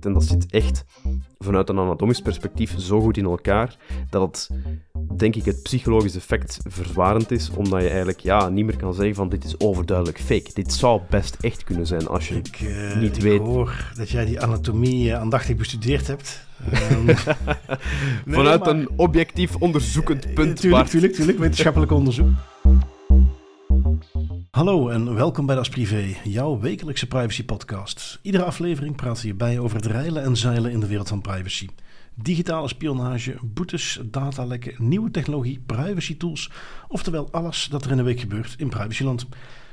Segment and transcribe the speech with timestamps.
[0.00, 0.84] En dat zit echt
[1.38, 3.76] vanuit een anatomisch perspectief zo goed in elkaar
[4.10, 4.48] dat het,
[5.16, 9.14] denk ik, het psychologisch effect verzwarend is, omdat je eigenlijk ja, niet meer kan zeggen
[9.14, 10.50] van dit is overduidelijk fake.
[10.54, 13.38] Dit zou best echt kunnen zijn als je Ik, eh, niet ik weet.
[13.40, 16.48] hoor dat jij die anatomie eh, aandachtig bestudeerd hebt.
[16.72, 17.14] Ehm, nee,
[18.28, 20.56] Vanuit maar- een objectief onderzoekend punt.
[20.56, 20.90] Tuurlijk, Bart.
[20.90, 21.38] tuurlijk, tuurlijk.
[21.38, 22.28] Wetenschappelijk onderzoek.
[24.60, 28.18] Hallo en welkom bij Das Privé, jouw wekelijkse privacy podcast.
[28.22, 31.68] Iedere aflevering praten we hierbij over het reilen en zeilen in de wereld van privacy.
[32.14, 36.50] Digitale spionage, boetes, datalekken, nieuwe technologie, privacy tools,
[36.88, 39.26] oftewel alles dat er in de week gebeurt in privacyland.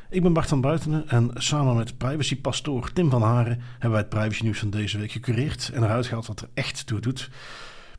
[0.10, 4.10] Ik ben Bart van Buitenen en samen met privacypastoor Tim van Haren hebben wij het
[4.10, 7.30] privacy nieuws van deze week gecureerd en eruit gehaald wat er echt toe doet.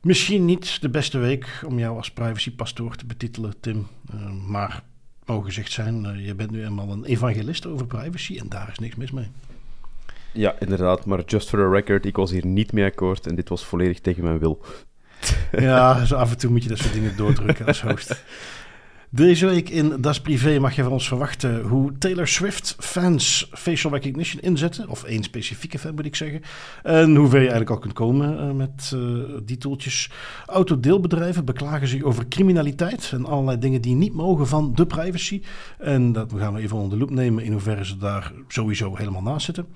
[0.01, 3.87] Misschien niet de beste week om jou als privacypastoor te betitelen, Tim.
[4.11, 4.83] Eh, maar
[5.29, 8.79] mogen gezegd zijn, eh, je bent nu eenmaal een evangelist over privacy en daar is
[8.79, 9.31] niks mis mee.
[10.33, 11.05] Ja, inderdaad.
[11.05, 14.01] Maar just for the record, ik was hier niet mee akkoord en dit was volledig
[14.01, 14.65] tegen mijn wil.
[15.53, 18.11] Ja, zo af en toe moet je dat soort dingen doordrukken als host.
[19.11, 23.93] Deze week in Das Privé mag je van ons verwachten hoe Taylor Swift fans facial
[23.93, 24.89] recognition inzetten.
[24.89, 26.41] Of één specifieke fan moet ik zeggen.
[26.83, 29.01] En hoe ver je eigenlijk al kunt komen eh, met eh,
[29.45, 30.11] die toeltjes.
[30.47, 35.43] Autodeelbedrijven beklagen zich over criminaliteit en allerlei dingen die niet mogen van de privacy.
[35.79, 39.23] En dat gaan we even onder de loep nemen in hoeverre ze daar sowieso helemaal
[39.23, 39.67] naast zitten.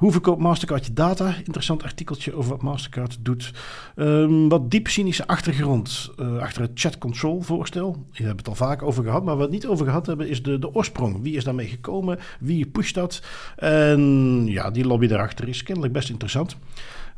[0.00, 1.34] Hoe verkoopt Mastercard je data?
[1.44, 3.52] Interessant artikeltje over wat Mastercard doet.
[3.96, 8.04] Ehm, wat diep cynische achtergrond eh, achter het chat control voorstel.
[8.12, 10.42] Hier hebben het al vaak over gehad, maar wat we niet over gehad hebben is
[10.42, 11.22] de, de oorsprong.
[11.22, 12.18] Wie is daarmee gekomen?
[12.38, 13.22] Wie pusht dat?
[13.56, 16.56] En ja, die lobby daarachter is kennelijk best interessant.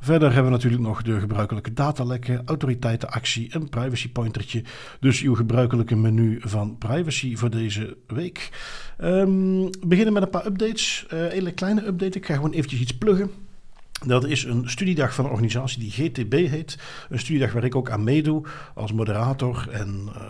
[0.05, 4.63] Verder hebben we natuurlijk nog de gebruikelijke datalekken, autoriteitenactie en privacypointertje.
[5.01, 8.51] Dus uw gebruikelijke menu van privacy voor deze week.
[8.99, 11.05] Ehm, we beginnen met een paar updates.
[11.09, 12.19] Een hele kleine update.
[12.19, 13.31] Ik ga gewoon eventjes iets pluggen.
[14.07, 16.79] Dat is een studiedag van een organisatie die GTB heet.
[17.09, 20.23] Een studiedag waar ik ook aan meedoe als moderator en eh,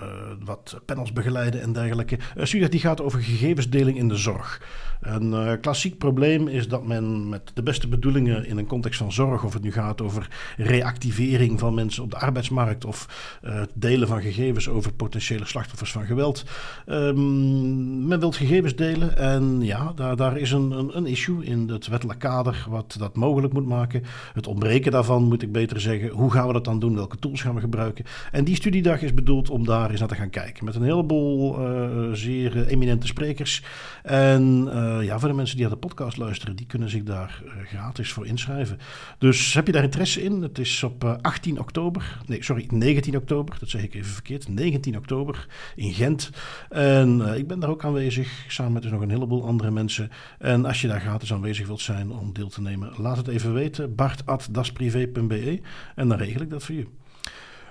[0.45, 2.19] wat panels begeleiden en dergelijke.
[2.35, 4.61] Een studiedag die gaat over gegevensdeling in de zorg.
[5.03, 9.13] Een eh, klassiek probleem is dat men met de beste bedoelingen in een context van
[9.13, 13.71] zorg, of het nu gaat over reactivering van mensen op de arbeidsmarkt of eh, het
[13.75, 16.45] delen van gegevens over potentiële slachtoffers van geweld.
[16.87, 21.69] Ehm, men wil gegevens delen en ja, daar, daar is een, een, een issue in
[21.69, 24.03] het wettelijk kader wat dat mogelijk moet maken.
[24.35, 26.09] Het ontbreken daarvan moet ik beter zeggen.
[26.09, 26.95] Hoe gaan we dat dan doen?
[26.95, 28.05] Welke tools gaan we gebruiken?
[28.33, 30.65] En die studiedag is bedoeld om daar eens naar te gaan kijken.
[30.65, 33.63] Met een heleboel eh, zeer eh, eminente sprekers.
[34.03, 37.43] En eh, ja, voor de mensen die naar de podcast luisteren, die kunnen zich daar
[37.65, 38.79] gratis voor inschrijven.
[39.19, 40.43] Dus heb je daar interesse in?
[40.43, 42.19] Het is op eh, 18 oktober.
[42.27, 43.57] Nee, sorry, 19 oktober.
[43.59, 44.49] Dat zeg ik even verkeerd.
[44.49, 45.47] 19 oktober
[45.77, 46.31] in Gent.
[46.69, 50.11] En ik ben daar ook aanwezig, samen met dus nog een heleboel andere mensen.
[50.39, 53.52] En als je daar gratis aanwezig wilt zijn om deel te nemen, laat het even
[53.53, 53.95] weten.
[53.95, 55.61] bart.dasprivé.be
[55.95, 56.87] en dan regel ik dat voor je.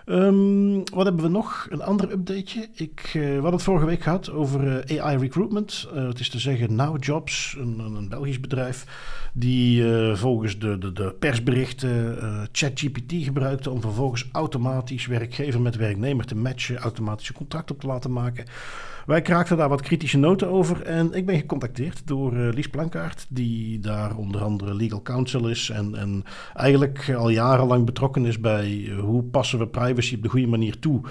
[0.06, 1.68] Ehm, wat hebben we nog?
[1.70, 2.68] Een ander updateje.
[2.74, 5.88] Ik, eh, we hadden het vorige week gehad over eh, AI recruitment.
[5.94, 8.86] Eh, het is te zeggen Now Jobs, een, een, Belgisch bedrijf,
[9.34, 12.18] die volgens de, de, de persberichten
[12.52, 18.12] ChatGPT gebruikte om vervolgens automatisch werkgever met werknemer te matchen, automatische contracten op te laten
[18.12, 18.46] maken.
[19.06, 23.26] Wij kraakten daar wat kritische noten over en ik ben gecontacteerd door eh, Lies Plankaart,
[23.30, 26.24] die daar onder andere legal counsel is en, en
[26.54, 30.80] eigenlijk al jarenlang betrokken is bij eh, hoe passen we privacy op de goede manier
[30.80, 31.02] toe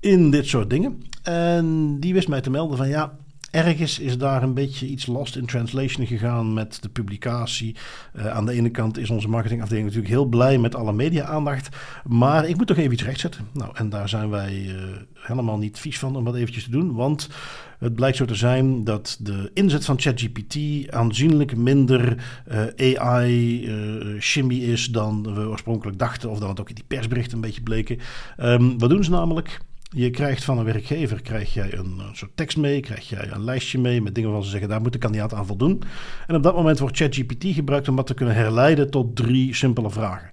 [0.00, 1.02] in dit soort dingen.
[1.22, 3.16] En die wist mij te melden van ja,
[3.52, 7.76] ergens is daar een beetje iets lost in translation gegaan met de publicatie.
[8.12, 11.76] Eh, aan de ene kant is onze marketingafdeling natuurlijk heel blij met alle media-aandacht.
[12.04, 13.46] Maar ik moet toch even iets rechtzetten.
[13.52, 14.74] Nou, en daar zijn wij eh,
[15.14, 16.94] helemaal niet vies van om dat eventjes te doen.
[16.94, 17.28] Want
[17.78, 20.56] het blijkt zo te zijn dat de inzet van ChatGPT
[20.90, 22.16] aanzienlijk minder
[22.86, 26.30] AI-shimmy is dan we oorspronkelijk dachten.
[26.30, 27.98] Of dan het ook in die persberichten een beetje bleken.
[28.36, 29.60] Ehm, wat doen ze namelijk?
[29.94, 33.44] Je krijgt van een werkgever krijg jij een, een soort tekst mee, krijg jij een
[33.44, 35.82] lijstje mee met dingen waarvan ze zeggen daar moet de kandidaat aan voldoen.
[36.26, 39.90] En op dat moment wordt ChatGPT gebruikt om dat te kunnen herleiden tot drie simpele
[39.90, 40.30] vragen.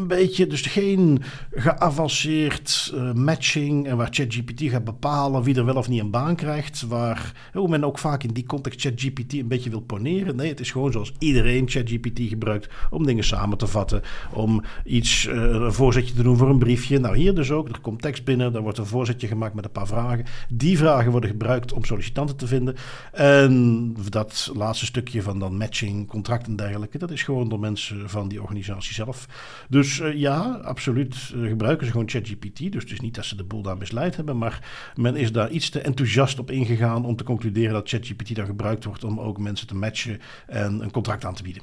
[0.00, 1.22] Een beetje, dus geen
[1.54, 6.36] geavanceerd uh, matching en waar ChatGPT gaat bepalen wie er wel of niet een baan
[6.36, 6.82] krijgt.
[6.82, 10.36] Waar hoe men ook vaak in die context ChatGPT een beetje wil poneren.
[10.36, 14.02] Nee, het is gewoon zoals iedereen ChatGPT gebruikt om dingen samen te vatten.
[14.32, 16.98] Om iets, uh, een voorzetje te doen voor een briefje.
[16.98, 17.68] Nou, hier dus ook.
[17.68, 20.24] Er komt tekst binnen, daar wordt een voorzetje gemaakt met een paar vragen.
[20.48, 22.76] Die vragen worden gebruikt om sollicitanten te vinden.
[23.12, 28.10] En dat laatste stukje van dan matching, contract en dergelijke, dat is gewoon door mensen
[28.10, 29.26] van die organisatie zelf.
[29.68, 32.72] Dus Dus ja, absoluut gebruiken ze gewoon ChatGPT.
[32.72, 35.50] Dus het is niet dat ze de boel daar misleid hebben, maar men is daar
[35.50, 39.38] iets te enthousiast op ingegaan om te concluderen dat ChatGPT dan gebruikt wordt om ook
[39.38, 41.62] mensen te matchen en een contract aan te bieden.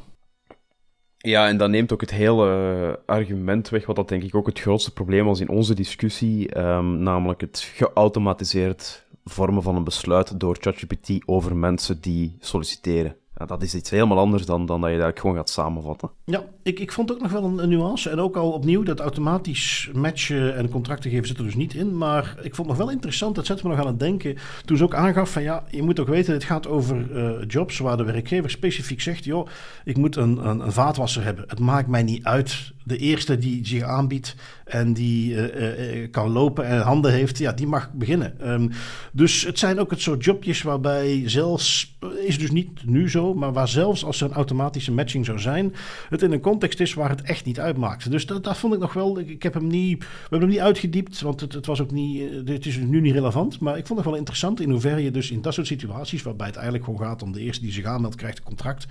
[1.17, 4.59] Ja, en dat neemt ook het hele argument weg, wat dat denk ik ook het
[4.59, 10.57] grootste probleem was in onze discussie, ehm, namelijk het geautomatiseerd vormen van een besluit door
[10.59, 13.15] ChatGPT over mensen die solliciteren.
[13.37, 16.09] Ja, dat is iets helemaal anders dan, dan dat je dat gewoon gaat samenvatten.
[16.25, 18.09] Ja, ik, ik vond ook nog wel een, nuance.
[18.09, 21.97] En ook al opnieuw, dat automatisch matchen en contracten geven zit er dus niet in.
[21.97, 24.37] Maar ik vond nog wel interessant, dat zette me nog aan het denken.
[24.65, 27.77] Toen ze ook aangaf van ja, je moet ook weten, het gaat over uh, jobs
[27.77, 29.23] waar de werkgever specifiek zegt...
[29.23, 29.47] joh,
[29.83, 31.43] ik moet een, een, vaatwasser hebben.
[31.47, 32.71] Het maakt mij niet uit.
[32.83, 34.35] De eerste die zich aanbiedt
[34.65, 38.51] en die uh, uh, kan lopen en handen heeft, ja, die mag beginnen.
[38.51, 38.71] Um,
[39.11, 43.53] dus het zijn ook het soort jobjes waarbij zelfs, is dus niet nu zo, maar
[43.53, 45.73] waar zelfs als er een automatische matching zou zijn,
[46.09, 48.11] het in een context is waar het echt niet uitmaakt.
[48.11, 50.59] Dus dat, dat vond ik nog wel, ik, heb hem niet, we hebben hem niet
[50.59, 53.99] uitgediept, want het, het was ook niet, het is nu niet relevant, maar ik vond
[53.99, 56.99] het wel interessant in hoeverre je dus in dat soort situaties, waarbij het eigenlijk gewoon
[56.99, 58.87] gaat om de eerste die zich aanmeldt, krijgt een contract,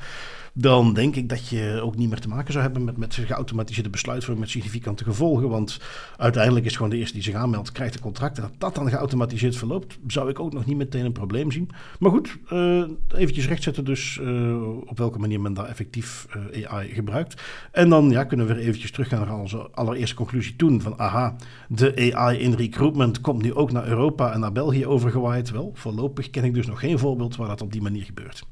[0.59, 3.91] dan denk ik dat je ook niet meer te maken zou hebben met, met geautomatiseerde
[3.91, 5.49] besluitvorming met significante gevolgen.
[5.49, 5.81] Want
[6.17, 8.37] uiteindelijk is gewoon de eerste die zich aanmeldt, krijgt een contract.
[8.37, 11.71] En dat dat dan geautomatiseerd verloopt, zou ik ook nog niet meteen een probleem zien.
[11.99, 16.89] Maar goed, uh, eventjes rechtzetten dus uh, op welke manier men daar effectief uh, AI
[16.89, 17.43] gebruikt.
[17.73, 20.81] En dan ja, kunnen we weer eventjes teruggaan naar onze allereerste conclusie toen.
[20.81, 21.37] Van aha,
[21.69, 25.51] de AI in recruitment komt nu ook naar Europa en naar België overgewaaid.
[25.51, 28.45] Wel, voorlopig ken ik dus nog geen voorbeeld waar dat op die manier gebeurt.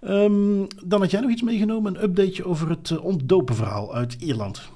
[0.00, 4.14] Um, dan had jij nog iets meegenomen, een updateje over het uh, ontdopen verhaal uit
[4.14, 4.70] Ierland.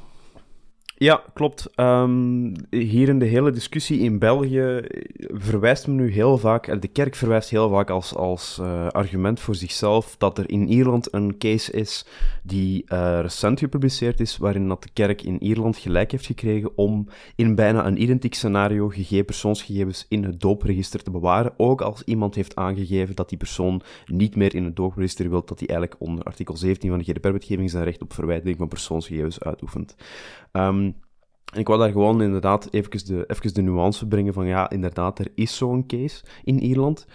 [0.97, 1.71] Ja, klopt.
[1.77, 4.81] Um, hier in de hele discussie in België
[5.19, 9.55] verwijst men nu heel vaak, de kerk verwijst heel vaak als, als uh, argument voor
[9.55, 12.07] zichzelf dat er in Ierland een case is
[12.43, 17.09] die uh, recent gepubliceerd is, waarin dat de kerk in Ierland gelijk heeft gekregen om
[17.37, 22.35] in bijna een identiek scenario gegeven persoonsgegevens in het doopregister te bewaren, ook als iemand
[22.35, 26.25] heeft aangegeven dat die persoon niet meer in het doopregister wil, dat hij eigenlijk onder
[26.25, 29.97] artikel 17 van de GDPR-wetgeving zijn recht op verwijdering van persoonsgegevens uitoefent.
[30.57, 30.95] Um,
[31.55, 35.33] ik wou daar gewoon inderdaad even de, even de nuance brengen van ja, inderdaad, er
[35.35, 37.07] is zo'n case in Ierland.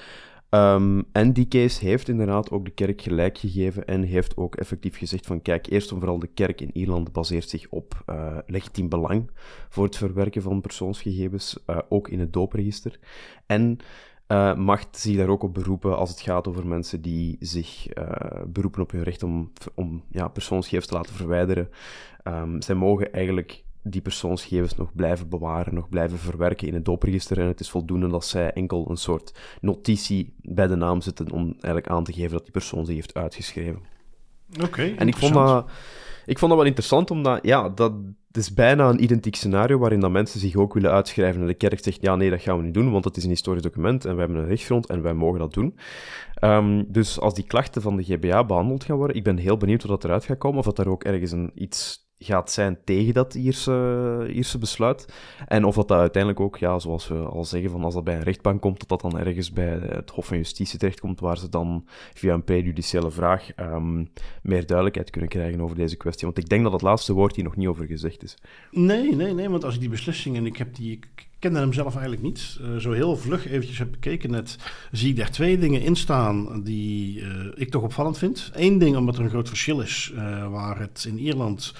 [0.50, 4.97] Um, en die case heeft inderdaad ook de kerk gelijk gegeven en heeft ook effectief
[4.97, 8.89] gezegd van kijk, eerst en vooral de kerk in Ierland baseert zich op uh, legitiem
[8.89, 9.31] belang
[9.69, 13.00] voor het verwerken van persoonsgegevens, uh, ook in het doopregister.
[13.45, 13.77] En
[14.31, 17.88] uh, mag zich daar ook op beroepen als het gaat over mensen die zich
[18.48, 21.70] beroepen op hun recht om, om ja, persoonsgegevens te laten verwijderen.
[22.24, 27.40] Um, zij mogen eigenlijk die persoonsgegevens nog blijven bewaren, nog blijven verwerken in het doopregister.
[27.40, 31.46] En het is voldoende dat zij enkel een soort notitie bij de naam zetten om
[31.52, 33.81] eigenlijk aan te geven dat die persoon zich heeft uitgeschreven.
[34.64, 34.94] Oké.
[34.98, 35.70] en ik vond, dat,
[36.26, 37.94] ik vond dat wel interessant, omdat ja, dat
[38.38, 41.42] is bijna een identiek scenario waarin dat mensen zich ook willen uitschrijven.
[41.42, 43.30] En de kerk zegt: ja, nee, dat gaan we niet doen, want het is een
[43.30, 45.78] historisch document en wij hebben een rechtsgrond en wij mogen dat doen.
[46.42, 49.81] Um, dus als die klachten van de GBA behandeld gaan worden, ik ben heel benieuwd
[49.81, 53.13] hoe dat eruit gaat komen, of dat daar ook ergens een iets gaat zijn tegen
[53.13, 55.13] dat Ierse, Ierse besluit.
[55.48, 58.16] En of dat, dat uiteindelijk ook, ja, zoals we al zeggen, van als dat bij
[58.16, 61.50] een rechtbank komt, dat dat dan ergens bij het Hof van Justitie terechtkomt, waar ze
[61.50, 64.10] dan via een prejudiciële vraag um,
[64.42, 66.25] meer duidelijkheid kunnen krijgen over deze kwestie.
[66.25, 68.38] Want ik denk dat het laatste woord hier nog niet over gezegd is.
[68.71, 70.92] Nee, nee, nee, want als ik die beslissing, en ik heb die...
[70.92, 72.57] Ik kende hem zelf eigenlijk niet.
[72.62, 74.57] Uh, zo heel vlug eventjes heb bekeken net,
[74.92, 78.51] zie ik daar twee dingen in staan die uh, ik toch opvallend vind.
[78.54, 81.73] Eén ding, omdat er een groot verschil is, uh, waar het in Ierland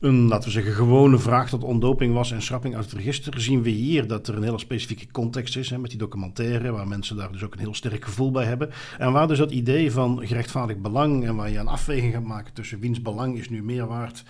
[0.00, 3.62] een, laten we zeggen, gewone vraag tot ondoping was en schrapping uit het register, zien
[3.62, 7.16] we hier dat er een hele specifieke context is hè, met die documentaire, waar mensen
[7.16, 8.70] daar dus ook een heel sterk gevoel bij hebben.
[8.98, 12.52] En waar dus dat idee van gerechtvaardigd belang en waar je een afweging gaat maken
[12.52, 14.24] tussen wiens belang is nu meer waard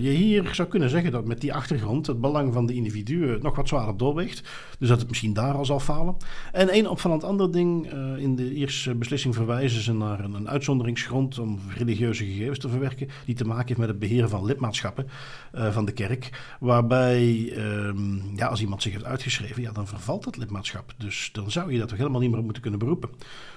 [0.00, 3.56] je hier zou kunnen zeggen dat met die achtergrond het belang van de individuen nog
[3.56, 4.42] wat zwaarder doorweegt.
[4.78, 6.16] Dus dat het misschien daar al zal falen.
[6.52, 7.92] En één opvallend ander ding.
[7.92, 12.68] Uh, in de eerste beslissing verwijzen ze naar een, een, uitzonderingsgrond om religieuze gegevens te
[12.68, 13.08] verwerken.
[13.24, 15.06] Die te maken heeft met het beheren van lidmaatschappen
[15.52, 16.56] van de kerk.
[16.60, 20.94] Waarbij, um, ja, als iemand zich heeft uitgeschreven, ja, dan vervalt dat lidmaatschap.
[20.96, 23.10] Dus dan zou je dat toch helemaal niet meer op moeten kunnen beroepen.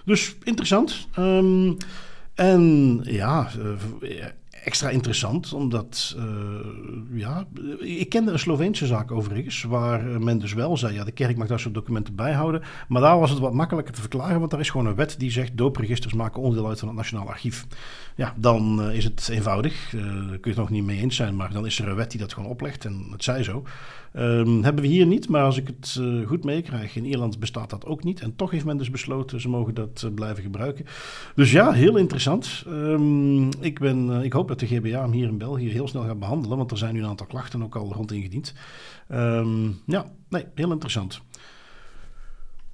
[0.05, 1.07] Dus interessant.
[1.19, 1.77] Um,
[2.33, 3.49] en ja,
[4.65, 6.23] extra interessant, omdat, uh,
[7.13, 7.47] ja,
[7.79, 11.47] ik kende een Sloveense zaak overigens, waar men dus wel zei, ja, de kerk mag
[11.47, 14.69] dat soort documenten bijhouden, maar daar was het wat makkelijker te verklaren, want daar is
[14.69, 17.65] gewoon een wet die zegt, doopregisters maken onderdeel uit van het Nationaal Archief.
[18.15, 21.35] Ja, dan uh, is het eenvoudig, daar kun je het nog niet mee eens zijn,
[21.35, 23.63] maar dan is er een wet die dat gewoon oplegt en het zij zo.
[24.17, 27.69] Um, hebben we hier niet, maar als ik het uh, goed meekrijg, in Ierland bestaat
[27.69, 28.19] dat ook niet.
[28.19, 30.85] En toch heeft men dus besloten, ze mogen dat uh, blijven gebruiken.
[31.35, 32.63] Dus ja, heel interessant.
[32.67, 36.03] Um, ik, ben, uh, ik hoop dat de GBA hem hier in België heel snel
[36.03, 38.53] gaat behandelen, want er zijn nu een aantal klachten ook al rond ingediend.
[39.07, 41.21] Ehm, ja, nee, heel interessant.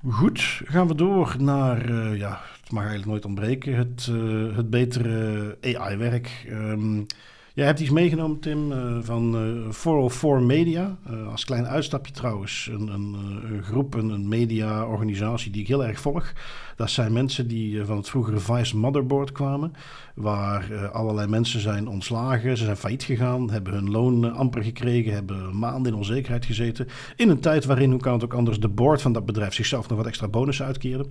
[0.10, 4.12] Goed, gaan we door naar, ja, het mag eigenlijk nooit ontbreken, het,
[4.56, 6.48] het betere AI-werk.
[6.50, 7.06] Um,
[7.54, 10.98] Jij hebt iets meegenomen, Tim, uh, van uh, eh, 404 Media.
[11.12, 13.18] Uh, als klein uitstapje trouwens, een, een,
[13.52, 16.34] een groep, een, een media-organisatie die ik heel erg volg.
[16.76, 19.74] Dat zijn mensen die van het vroegere Vice Motherboard kwamen,
[20.16, 22.58] waar allerlei mensen zijn ontslagen.
[22.58, 26.88] Ze zijn failliet gegaan, hebben hun loon amper gekregen, hebben maanden in onzekerheid gezeten.
[27.16, 29.90] In een tijd waarin, hoe kan het ook anders, de board van dat bedrijf zichzelf
[29.90, 31.06] nog wat extra bonussen uitkeerde.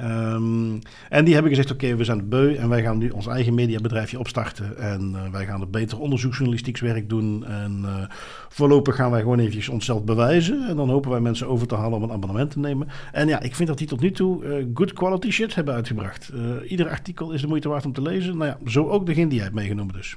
[0.00, 3.26] Um, en die hebben gezegd, oké, we zijn het beu en wij gaan nu ons
[3.26, 4.78] eigen mediabedrijfje opstarten.
[4.78, 7.44] En uh, wij gaan het beter onderzoeksjournalistiekwerk doen.
[7.46, 8.04] En uh,
[8.48, 10.68] voorlopig gaan wij gewoon eventjes onszelf bewijzen.
[10.68, 12.88] En dan hopen wij mensen over te halen om een abonnement te nemen.
[13.12, 16.32] En ja, ik vind dat die tot nu toe uh, good quality shit hebben uitgebracht.
[16.68, 18.36] ieder artikel is de moeite waard om te lezen.
[18.36, 20.16] Nou ja, zo ook degene die jij hebt meegenomen dus.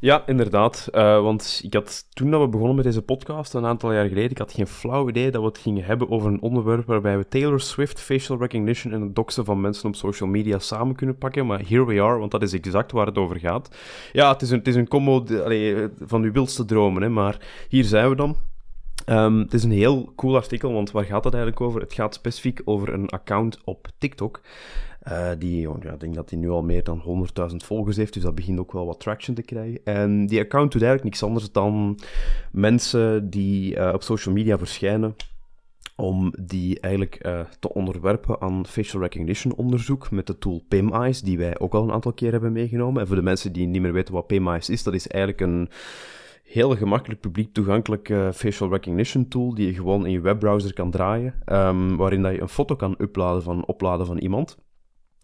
[0.00, 0.88] Ja, inderdaad.
[0.92, 4.30] Uh, want ik had toen dat we begonnen met deze podcast, een aantal jaar geleden,
[4.30, 7.28] ik had geen flauw idee dat we het gingen hebben over een onderwerp waarbij we
[7.28, 11.46] Taylor Swift, facial recognition en het doxen van mensen op social media samen kunnen pakken.
[11.46, 13.76] Maar here we are, want dat is exact waar het over gaat.
[14.12, 15.24] Ja, het is een, het is een combo
[16.00, 17.38] van uw wildste dromen, hè, maar
[17.68, 18.36] hier zijn we dan.
[19.06, 21.80] Um, het is een heel cool artikel, want waar gaat het eigenlijk over?
[21.80, 24.40] Het gaat specifiek over een account op TikTok.
[25.12, 28.22] Uh, die, ja, ik denk dat hij nu al meer dan 100.000 volgers heeft, dus
[28.22, 29.80] dat begint ook wel wat traction te krijgen.
[29.84, 31.98] En die account doet eigenlijk niks anders dan
[32.52, 35.16] mensen die uh, op social media verschijnen,
[35.96, 41.38] om die eigenlijk uh, te onderwerpen aan facial recognition onderzoek met de tool PimEyes, die
[41.38, 43.00] wij ook al een aantal keer hebben meegenomen.
[43.00, 45.68] En voor de mensen die niet meer weten wat PimEyes is, dat is eigenlijk een
[46.42, 51.34] heel gemakkelijk publiek toegankelijke facial recognition tool die je gewoon in je webbrowser kan draaien,
[51.46, 54.58] um, waarin dat je een foto kan uploaden van, opladen van iemand.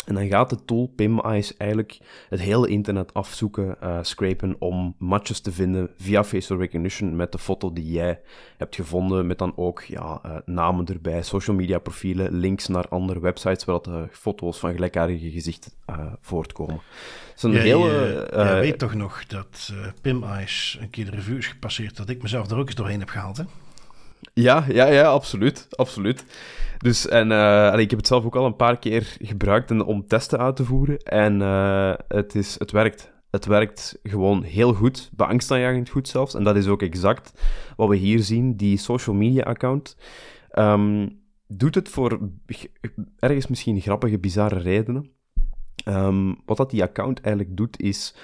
[0.04, 5.40] En dan gaat de tool PimEyes eigenlijk het hele internet afzoeken, uh, scrapen om matches
[5.40, 8.20] te vinden via facial recognition met de foto die jij
[8.56, 13.20] hebt gevonden, met dan ook ja, uh, namen erbij, social media profielen, links naar andere
[13.20, 16.80] websites waar de foto's van gelijkaardige gezichten uh, voortkomen.
[17.36, 21.46] is een ja, hele, je, weet toch nog dat PimEyes een keer de revue is
[21.46, 23.44] gepasseerd, dat ik mezelf er ook eens doorheen heb gehaald, hè?
[24.34, 25.66] Ja, ja, ja, absoluut.
[25.70, 26.24] absoluut.
[26.78, 30.38] Dus, en uh, ik heb het zelf ook al een paar keer gebruikt om testen
[30.38, 30.98] uit te voeren.
[30.98, 33.12] En uh, het, is, het werkt.
[33.30, 36.34] Het werkt gewoon heel goed, beangstaanjagend goed zelfs.
[36.34, 37.42] En dat is ook exact
[37.76, 38.56] wat we hier zien.
[38.56, 39.96] Die social media account
[40.52, 42.20] um, doet het voor
[43.18, 45.10] ergens misschien grappige, bizarre redenen.
[45.88, 48.14] Um, wat dat die account eigenlijk doet, is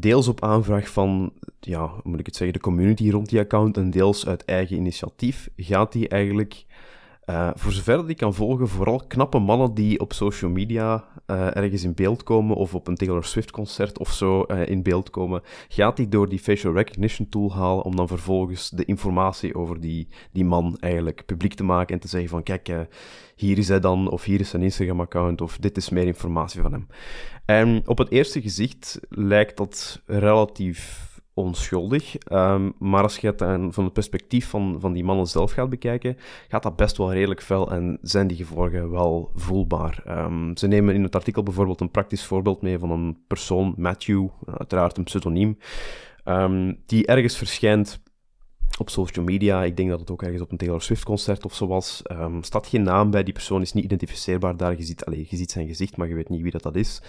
[0.00, 3.76] deels op aanvraag van, ja, hoe moet ik het zeggen, de community rond die account
[3.76, 6.64] en deels uit eigen initiatief, gaat die eigenlijk
[7.30, 11.56] uh, voor zover dat ik kan volgen, vooral knappe mannen die op social media uh,
[11.56, 15.10] ergens in beeld komen, of op een Taylor Swift concert of zo uh, in beeld
[15.10, 19.80] komen, gaat hij door die facial recognition tool halen om dan vervolgens de informatie over
[19.80, 22.70] die, die man eigenlijk publiek te maken en te zeggen van kijk,
[23.36, 26.72] hier is hij dan, of hier is zijn Instagram-account, of dit is meer informatie van
[26.72, 26.86] hem.
[27.44, 31.07] En op het eerste gezicht lijkt dat relatief
[31.38, 32.16] onschuldig.
[32.32, 35.70] Um, maar als je het dan van het perspectief van, van die mannen zelf gaat
[35.70, 36.16] bekijken,
[36.48, 40.02] gaat dat best wel redelijk fel en zijn die gevolgen wel voelbaar.
[40.08, 44.26] Um, ze nemen in het artikel bijvoorbeeld een praktisch voorbeeld mee van een persoon, Matthew,
[44.46, 45.58] uiteraard een pseudoniem,
[46.24, 48.02] um, die ergens verschijnt
[48.78, 49.64] op social media.
[49.64, 52.02] Ik denk dat het ook ergens op een Taylor Swift concert of zo was.
[52.12, 54.76] Um, staat geen naam bij, die persoon is niet identificeerbaar daar.
[54.76, 57.02] Je ziet, allez, je ziet zijn gezicht, maar je weet niet wie dat, dat is.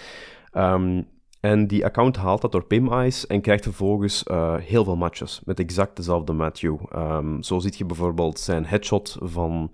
[1.39, 5.59] En die account haalt dat door PimEyes en krijgt vervolgens uh, heel veel matches met
[5.59, 6.77] exact dezelfde Matthew.
[6.95, 9.71] Um, zo ziet je bijvoorbeeld zijn headshot van,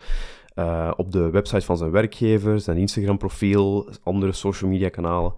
[0.56, 5.34] uh, op de website van zijn werkgever, zijn Instagram-profiel, andere social media kanalen.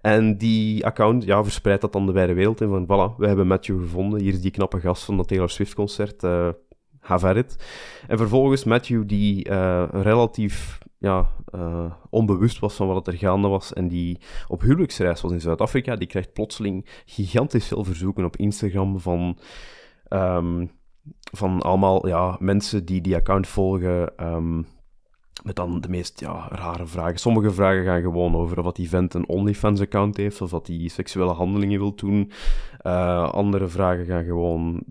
[0.00, 3.46] En die account ja, verspreidt dat dan de wijde wereld in van voilà, we hebben
[3.46, 6.48] Matthew gevonden, hier is die knappe gast van dat Taylor Swift-concert, uh,
[7.00, 7.56] have at it.
[8.08, 9.52] En vervolgens Matthew die
[9.90, 15.32] relatief ja, uh, onbewust was van wat er gaande was en die op huwelijksreis was
[15.32, 19.38] in Zuid-Afrika, die krijgt plotseling gigantisch veel verzoeken op Instagram van,
[20.08, 20.70] um,
[21.32, 24.12] van allemaal ja, mensen die die account volgen.
[24.26, 24.66] Um,
[25.42, 27.18] met dan de meest ja, rare vragen.
[27.18, 31.32] Sommige vragen gaan gewoon over wat die vent een OnlyFans-account heeft, of wat hij seksuele
[31.32, 32.30] handelingen wil doen.
[32.82, 34.82] Uh, andere vragen gaan gewoon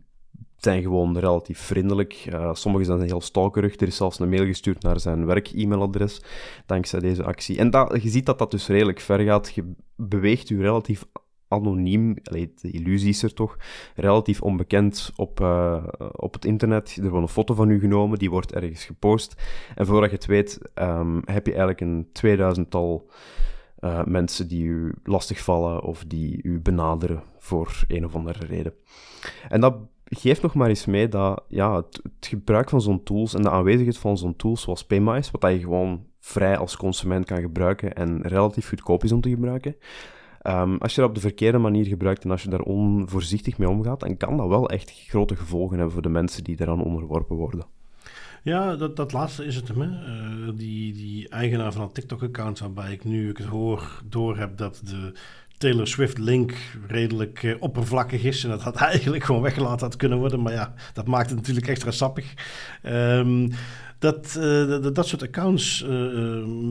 [0.58, 2.28] zijn gewoon relatief vriendelijk.
[2.30, 3.80] Uh, sommigen zijn heel stalkerig.
[3.80, 6.22] Er is zelfs een mail gestuurd naar zijn werk-e-mailadres,
[6.66, 7.58] dankzij deze actie.
[7.58, 7.72] En
[8.02, 9.52] je ziet dat dat dus redelijk ver gaat.
[9.54, 11.06] Je beweegt u relatief
[11.48, 13.58] anoniem, de illusie is er toch,
[13.96, 16.98] relatief onbekend op, uh, op het internet.
[17.02, 19.42] Er wordt een foto van u genomen, die wordt ergens gepost.
[19.76, 23.10] En voordat je het weet, um, heb je eigenlijk een tweeduizendtal
[23.80, 28.74] uh, mensen die u lastigvallen of die u benaderen voor een of andere reden.
[29.50, 29.78] En dat
[30.10, 33.98] geeft nog maar eens mee dat ja, het, gebruik van zo'n tools en de aanwezigheid
[33.98, 38.70] van zo'n tools zoals PayMice, wat je gewoon vrij als consument kan gebruiken en relatief
[38.70, 39.76] goedkoop is om te gebruiken,
[40.48, 43.70] Um, als je dat op de verkeerde manier gebruikt en als je daar onvoorzichtig mee
[43.70, 47.36] omgaat, dan kan dat wel echt grote gevolgen hebben voor de mensen die daaraan onderworpen
[47.36, 47.66] worden.
[48.44, 49.68] Ja, dat, dat laatste is het.
[49.68, 49.74] Hè?
[49.76, 54.58] Uh, die, die eigenaar van een TikTok-account, waarbij ik nu ik het hoor, door heb
[54.58, 55.14] dat de
[55.58, 56.54] Taylor Swift link
[56.88, 58.44] redelijk uh, oppervlakkig is.
[58.44, 60.42] En dat had eigenlijk gewoon weggelaten had kunnen worden.
[60.42, 62.34] Maar ja, dat maakt het natuurlijk extra sappig.
[62.84, 63.52] Um,
[64.00, 65.90] dat, uh, dat, dat, soort accounts, uh,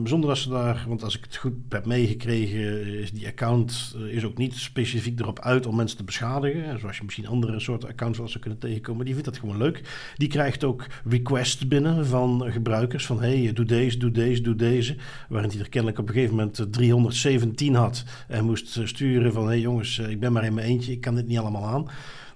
[0.03, 4.23] zonder dat ze daar, want als ik het goed heb meegekregen, is die account is
[4.25, 6.79] ook niet specifiek erop uit om mensen te beschadigen.
[6.79, 9.05] Zoals je misschien andere soorten accounts wel zou kunnen tegenkomen.
[9.05, 9.81] Die vindt dat gewoon leuk.
[10.15, 14.95] Die krijgt ook requests binnen van gebruikers van hey, doe deze, doe deze, doe deze.
[15.29, 19.59] Waarin hij er kennelijk op een gegeven moment 317 had en moest sturen van hey
[19.59, 21.87] jongens, ik ben maar in mijn eentje, ik kan dit niet allemaal aan.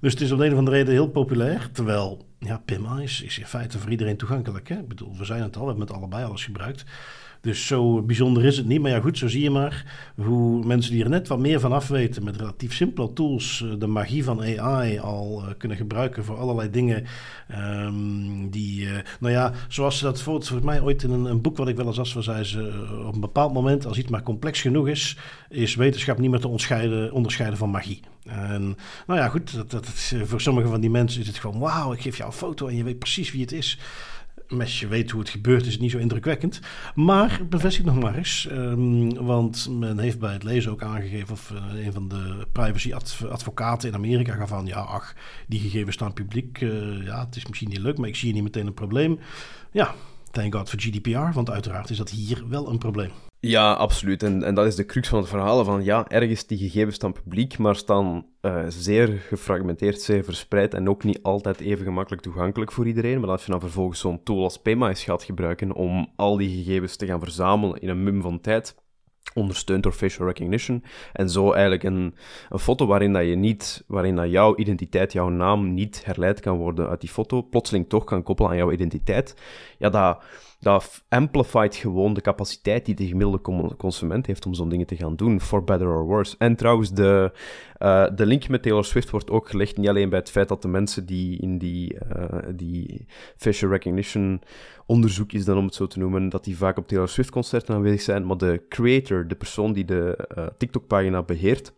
[0.01, 1.69] Dus het is om een of andere reden heel populair.
[1.71, 4.69] Terwijl ja, PIM-ICE is in feite voor iedereen toegankelijk.
[4.69, 4.79] Hè?
[4.79, 6.85] Ik bedoel, we zijn het al, we hebben met allebei alles gebruikt.
[7.41, 8.81] Dus zo bijzonder is het niet.
[8.81, 11.71] Maar ja, goed, zo zie je maar hoe mensen die er net wat meer van
[11.71, 16.37] afweten met relatief simpele tools eh, de magie van AI al uh, kunnen gebruiken voor
[16.37, 17.05] allerlei dingen.
[17.59, 21.41] Um, die, uh, nou ja, zoals ze dat voor, volgens mij ooit in een, een,
[21.41, 24.23] boek wat ik wel eens als zei ze op een bepaald moment, als iets maar
[24.23, 25.17] complex genoeg is,
[25.49, 27.99] is wetenschap niet meer te onderscheiden, onderscheiden van magie.
[28.25, 29.85] En nou ja, goed, dat, dat,
[30.23, 32.75] voor sommige van die mensen is het gewoon: wauw, ik geef jou een foto en
[32.75, 33.79] je weet precies wie het is
[34.59, 36.59] als je weet hoe het gebeurt, is het niet zo indrukwekkend.
[36.95, 38.47] Maar bevestig nog maar eens.
[38.51, 43.89] Um, want men heeft bij het lezen ook aangegeven, of uh, een van de privacy-advocaten
[43.89, 45.15] in Amerika gaf van ja, ach,
[45.47, 46.61] die gegevens staan publiek.
[46.61, 49.19] Uh, ja, het is misschien niet leuk, maar ik zie hier niet meteen een probleem.
[49.71, 49.93] Ja,
[50.31, 53.30] thank God voor GDPR, want uiteraard is dat hier wel een probleem.
[53.41, 54.23] Ja, absoluut.
[54.23, 55.63] En, en dat is de crux van het verhaal.
[55.63, 60.89] Van ja, ergens die gegevens staan publiek, maar staan uh, zeer gefragmenteerd, zeer verspreid en
[60.89, 63.19] ook niet altijd even gemakkelijk toegankelijk voor iedereen.
[63.19, 66.95] Maar als je dan vervolgens zo'n tool als PMIS gaat gebruiken om al die gegevens
[66.95, 68.75] te gaan verzamelen in een mum van tijd,
[69.33, 70.83] ondersteund door facial recognition.
[71.13, 72.15] En zo eigenlijk een,
[72.49, 76.57] een foto waarin, dat je niet, waarin dat jouw identiteit, jouw naam niet herleid kan
[76.57, 79.35] worden uit die foto, plotseling toch kan koppelen aan jouw identiteit.
[79.77, 80.23] Ja, dat
[80.61, 85.15] dat amplified gewoon de capaciteit die de gemiddelde consument heeft om zo'n dingen te gaan
[85.15, 86.35] doen, for better or worse.
[86.37, 87.31] En trouwens, de,
[87.79, 90.61] uh, de link met Taylor Swift wordt ook gelegd niet alleen bij het feit dat
[90.61, 94.41] de mensen die in die, uh, die facial recognition
[94.85, 97.75] onderzoek is dan om het zo te noemen, dat die vaak op Taylor Swift concerten
[97.75, 101.73] aanwezig zijn, maar de creator, de persoon die de uh, TikTok-pagina beheert,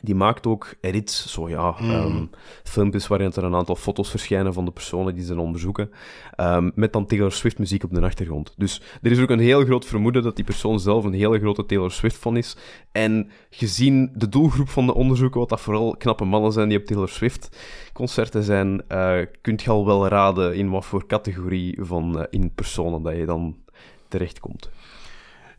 [0.00, 1.90] die maakt ook edits, zo ja, mm.
[1.90, 2.30] um,
[2.62, 5.90] filmpjes waarin er een aantal foto's verschijnen van de personen die ze onderzoeken,
[6.36, 8.54] um, met dan Taylor Swift muziek op de achtergrond.
[8.56, 11.66] Dus er is ook een heel groot vermoeden dat die persoon zelf een hele grote
[11.66, 12.56] Taylor Swift fan is.
[12.92, 16.84] En gezien de doelgroep van de onderzoeken, wat dat vooral knappe mannen zijn die op
[16.84, 17.56] Taylor Swift
[17.92, 22.54] concerten zijn, uh, kunt je al wel raden in wat voor categorie van uh, in
[22.54, 23.56] personen dat je dan
[24.08, 24.70] terechtkomt.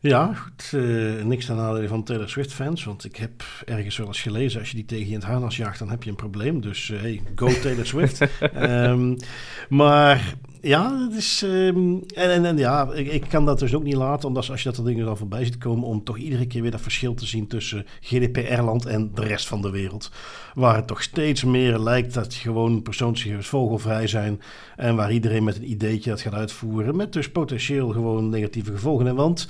[0.08, 0.72] Ja, goed.
[0.74, 2.84] Uh, niks ten nadele van Taylor Swift-fans.
[2.84, 4.60] Want ik heb ergens wel eens gelezen...
[4.60, 6.60] als je die tegen je in het harnas jaagt, dan heb je een probleem.
[6.60, 8.20] Dus uh, hey, go Taylor Swift.
[8.56, 9.16] um,
[9.68, 11.42] maar ja, het is...
[11.42, 14.28] Um, en, en, en, ja, ik, ik, kan dat dus ook niet laten...
[14.28, 15.88] omdat als je dat er dingen dan voorbij ziet komen...
[15.88, 17.46] om toch iedere keer weer dat verschil te zien...
[17.46, 20.10] tussen GDPR-land en de rest van de wereld.
[20.54, 24.40] Waar het toch steeds meer lijkt dat gewoon persoonsgegevens vogelvrij zijn...
[24.76, 26.96] en waar iedereen met een ideetje dat gaat uitvoeren...
[26.96, 29.06] met dus potentieel gewoon negatieve gevolgen.
[29.06, 29.48] En want...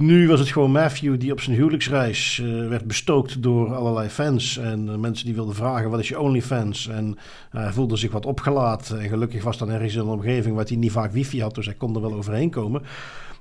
[0.00, 4.58] Nu was het gewoon Matthew die op zijn huwelijksreis uh, werd bestookt door allerlei fans.
[4.58, 6.88] En uh, mensen die wilden vragen, wat is je OnlyFans?
[6.88, 9.00] En uh, hij voelde zich wat opgelaten.
[9.00, 11.54] En gelukkig was dan ergens in een omgeving waar hij niet vaak wifi had.
[11.54, 12.82] Dus hij kon er wel overheen komen.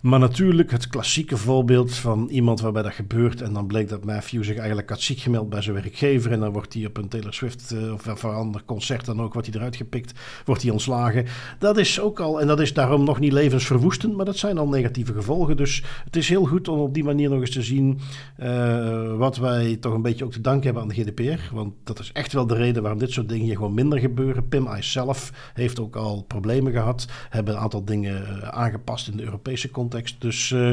[0.01, 3.41] Maar natuurlijk het klassieke voorbeeld van iemand waarbij dat gebeurt.
[3.41, 6.31] En dan bleek dat Matthew zich eigenlijk had ziek gemeld bij zijn werkgever.
[6.31, 9.33] En dan wordt hij op een Taylor Swift uh, of een ander concert dan ook,
[9.33, 10.19] wordt hij eruit gepikt.
[10.45, 11.25] Wordt hij ontslagen.
[11.59, 14.15] Dat is ook al, en dat is daarom nog niet levensverwoestend.
[14.15, 15.57] Maar dat zijn al negatieve gevolgen.
[15.57, 17.99] Dus het is heel goed om op die manier nog eens te zien
[18.39, 21.55] uh, wat wij toch een beetje ook te danken hebben aan de GDPR.
[21.55, 24.47] Want dat is echt wel de reden waarom dit soort dingen hier gewoon minder gebeuren.
[24.47, 27.07] Pim zelf heeft ook al problemen gehad.
[27.29, 30.21] Hebben een aantal dingen uh, aangepast in de Europese context context.
[30.21, 30.71] Dus uh,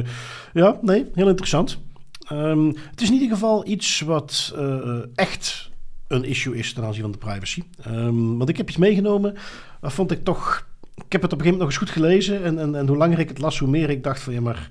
[0.52, 1.78] ja, nee, heel interessant.
[2.32, 5.70] Um, het is in ieder geval iets wat uh, echt
[6.08, 7.62] een issue is ten aanzien van de privacy.
[7.86, 9.36] Um, want ik heb iets meegenomen,
[9.80, 10.66] dat vond ik toch...
[11.06, 12.44] Ik heb het op een gegeven moment nog eens goed gelezen.
[12.44, 14.32] En, en, en hoe langer ik het las, hoe meer ik dacht van...
[14.32, 14.70] ja, maar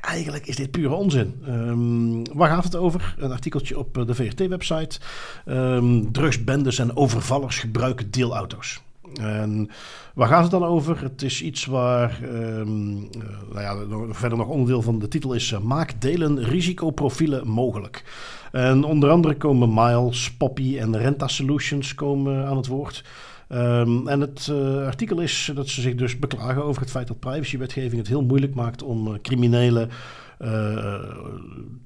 [0.00, 1.42] eigenlijk is dit pure onzin.
[1.48, 3.14] Um, waar gaat het over?
[3.18, 4.98] Een artikeltje op de VRT-website.
[5.46, 8.80] Um, drugsbendes en overvallers gebruiken deelauto's.
[9.14, 9.70] En
[10.14, 11.02] waar gaat het dan over?
[11.02, 13.08] Het is iets waar, um,
[13.52, 13.76] nou ja,
[14.10, 18.04] verder nog onderdeel van de titel is: Maak delen risicoprofielen mogelijk.
[18.52, 23.04] En onder andere komen Miles, Poppy en Renta Solutions komen aan het woord.
[23.48, 27.18] Um, en het uh, artikel is dat ze zich dus beklagen over het feit dat
[27.18, 29.90] privacywetgeving het heel moeilijk maakt om criminelen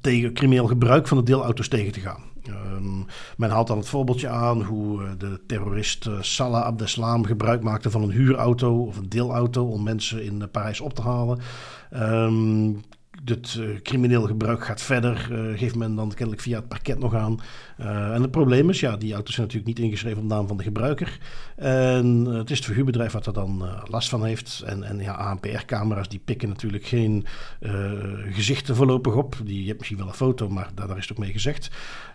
[0.01, 2.32] tegen crimineel gebruik van de deelauto's tegen te gaan.
[2.49, 8.03] Um, men haalt dan het voorbeeldje aan hoe de terrorist Salah Abdeslam gebruik maakte van
[8.03, 11.39] een huurauto of een deelauto om mensen in Parijs op te halen.
[11.93, 12.81] Um,
[13.25, 15.17] het uh, crimineel gebruik gaat verder,
[15.57, 17.41] geeft men dan kennelijk via het parket nog aan.
[17.83, 20.57] Uh, en het probleem is, ja, die auto's zijn natuurlijk niet ingeschreven op naam van
[20.57, 21.19] de gebruiker.
[21.57, 24.63] En het is het verhuurbedrijf wat er dan last van heeft.
[24.67, 27.27] En, en ja, ANPR-camera's die pikken natuurlijk geen
[28.31, 29.37] gezichten voorlopig op.
[29.45, 31.71] Die, je hebt misschien wel een foto, maar daar, is het ook mee gezegd.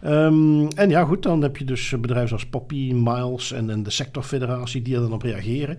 [0.06, 3.90] Um, en ja, goed, dan heb je dus bedrijven zoals Poppy, Miles en, en de
[3.90, 5.78] sectorfederatie die er dan op reageren.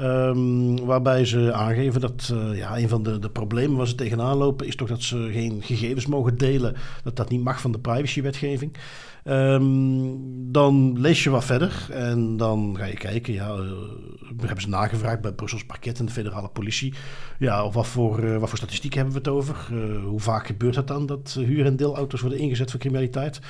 [0.00, 4.66] Um, waarbij ze aangeven dat ja, een van de, de problemen waar ze tegenaan lopen
[4.66, 6.76] is toch dat ze geen gegevens mogen delen.
[7.02, 8.76] Dat dat niet mag van de privacywetgeving.
[9.30, 10.18] Um,
[10.52, 13.32] dan lees je wat verder en dan ga je kijken.
[13.32, 13.70] Ja, uh,
[14.36, 16.94] hebben ze nagevraagd bij Brussels Parket en de federale politie.
[17.38, 19.68] Ja, of wat voor, uh, voor statistiek hebben we het over?
[19.72, 23.40] Uh, hoe vaak gebeurt dat dan dat huur- en deelauto's worden ingezet voor criminaliteit?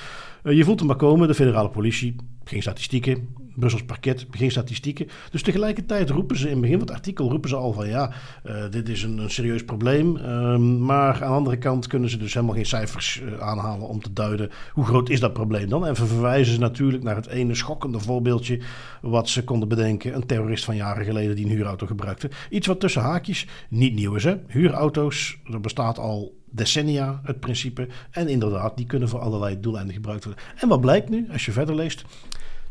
[0.43, 3.27] je voelt hem maar komen, de federale politie, geen statistieken.
[3.55, 5.07] Brussels parket, geen statistieken.
[5.31, 8.11] Dus tegelijkertijd roepen ze in het begin van het artikel roepen ze al van ja,
[8.45, 10.15] uh, dit is een, een serieus probleem.
[10.15, 14.01] Um, maar aan de andere kant kunnen ze dus helemaal geen cijfers uh, aanhalen om
[14.01, 15.85] te duiden hoe groot is dat probleem dan.
[15.85, 18.59] En verwijzen ze natuurlijk naar het ene schokkende voorbeeldje
[19.01, 20.15] wat ze konden bedenken.
[20.15, 22.29] Een terrorist van jaren geleden die een huurauto gebruikte.
[22.49, 24.23] Iets wat tussen haakjes niet nieuw is.
[24.23, 24.35] Hè?
[24.47, 27.87] Huurauto's, er bestaat al decennia het principe.
[28.11, 30.43] En inderdaad, die kunnen voor allerlei doeleinden gebruikt worden.
[30.55, 32.03] En wat blijkt nu, als je verder leest,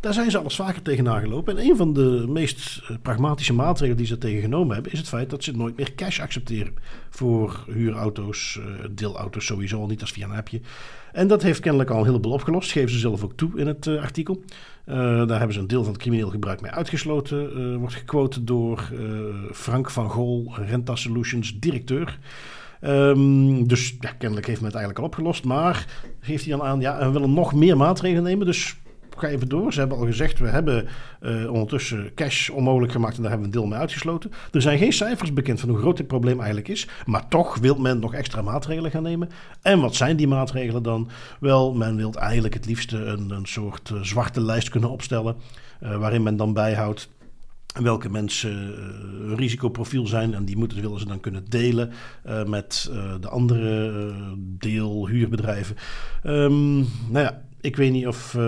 [0.01, 1.59] daar zijn ze alles vaker tegenaan gelopen.
[1.59, 5.09] En een van de meest eh, pragmatische maatregelen die ze tegen genomen hebben, is het
[5.09, 6.75] feit dat ze nooit meer cash accepteren
[7.11, 10.61] voor huurauto's, eh, deelauto's sowieso al niet als via een appje.
[11.13, 13.87] En dat heeft kennelijk al een heleboel opgelost, geven ze zelf ook toe in het
[13.87, 14.43] uh, artikel.
[14.85, 18.93] Daar hebben ze een deel van het crimineel gebruik mee uitgesloten, wordt gequote door
[19.53, 22.19] Frank van Gol, Renta Solutions, directeur.
[22.81, 25.45] Um, dus ja, kennelijk heeft men het eigenlijk al opgelost.
[25.45, 25.87] Maar
[26.21, 28.47] geeft hij dan aan, ja, we willen nog meer maatregelen nemen.
[28.47, 28.81] Dus
[29.16, 29.73] ga even door.
[29.73, 30.88] Ze hebben al gezegd, we hebben
[31.23, 34.31] uh, ondertussen cash onmogelijk gemaakt en daar hebben we een deel mee uitgesloten.
[34.53, 36.88] Er zijn geen cijfers bekend van hoe groot dit probleem eigenlijk is.
[37.07, 39.29] Maar toch wil men nog extra maatregelen gaan nemen.
[39.62, 41.09] En wat zijn die maatregelen dan?
[41.40, 45.37] Wel, men wil eigenlijk het liefste een, een soort uh, zwarte lijst kunnen opstellen.
[45.83, 47.09] Uh, waarin men dan bijhoudt
[47.83, 48.51] welke mensen
[49.20, 50.35] een risicoprofiel zijn.
[50.35, 51.92] En die moeten, willen ze dan kunnen delen
[52.46, 55.77] met de andere deelhuurbedrijven.
[56.25, 56.77] Um,
[57.09, 58.42] nou ja, ik weet niet of uh,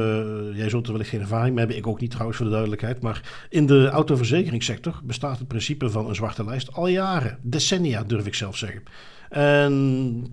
[0.55, 1.77] jij zult er wellicht geen ervaring mee hebben.
[1.77, 3.03] Ik ook niet trouwens voor de duidelijkheid.
[3.03, 7.38] Maar in de autoverzekeringssector bestaat het principe van een zwarte lijst al jaren.
[7.42, 8.83] Decennia durf ik zelf zeggen.
[9.33, 10.27] En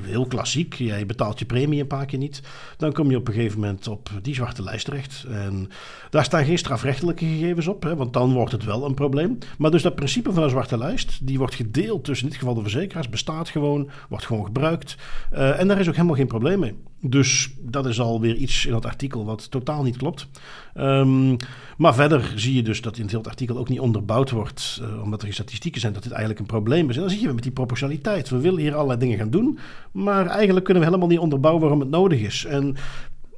[0.00, 2.42] heel klassiek, jij betaalt je premie een paar keer niet.
[2.76, 5.24] Dan kom je op een gegeven moment op die zwarte lijst terecht.
[5.28, 5.68] En
[6.10, 9.38] daar staan geen strafrechtelijke gegevens op, hè, want dan wordt het wel een probleem.
[9.58, 12.54] Maar dus dat principe van een zwarte lijst, die wordt gedeeld tussen in dit geval
[12.54, 14.96] de verzekeraars, bestaat gewoon, wordt gewoon gebruikt.
[15.32, 16.74] Uh, en daar is ook helemaal geen probleem mee.
[17.06, 20.26] Dus dat is alweer iets in dat artikel wat totaal niet klopt.
[20.74, 21.36] Um,
[21.76, 25.22] maar verder zie je dus dat in het artikel ook niet onderbouwd wordt, uh, omdat
[25.22, 26.94] er statistieken zijn, dat dit eigenlijk een probleem is.
[26.94, 28.28] En dan zie je met die proportionaliteit.
[28.28, 29.58] We willen hier allerlei dingen gaan doen,
[29.92, 32.44] maar eigenlijk kunnen we helemaal niet onderbouwen waarom het nodig is.
[32.44, 32.76] En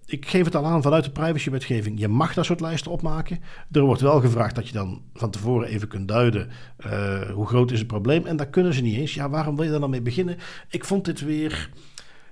[0.07, 2.01] ik geef het al aan vanuit de privacywetgeving.
[2.01, 3.39] Je mag dat soort lijsten opmaken.
[3.73, 6.49] Er wordt wel gevraagd dat je dan van tevoren even kunt duiden
[6.87, 8.27] uh, hoe groot is het probleem.
[8.27, 9.15] En daar kunnen ze niet eens.
[9.15, 10.37] Ja, waarom wil je daar dan mee beginnen?
[10.71, 11.71] Ik vond dit weer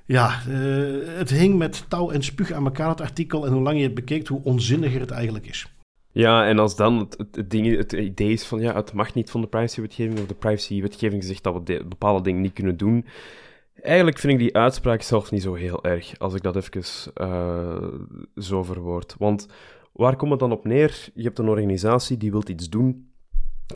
[0.06, 3.46] ja, uh, het hing met touw en spuug aan elkaar, het artikel.
[3.46, 5.66] En hoe lang je het bekeek, hoe onzinniger het eigenlijk is.
[6.12, 9.40] Ja, en als dan het, ding, het idee is van ja, het mag niet van
[9.40, 13.06] de privacywetgeving, of de privacywetgeving zegt dat we de, bepaalde dingen niet kunnen doen.
[13.82, 16.84] Eigenlijk vind ik die uitspraak zelf niet zo heel erg, als ik dat even
[17.20, 17.88] uh,
[18.36, 19.14] zo verwoord.
[19.18, 19.48] Want
[19.92, 21.08] waar komt het dan op neer?
[21.14, 23.13] Je hebt een organisatie die wil iets doen,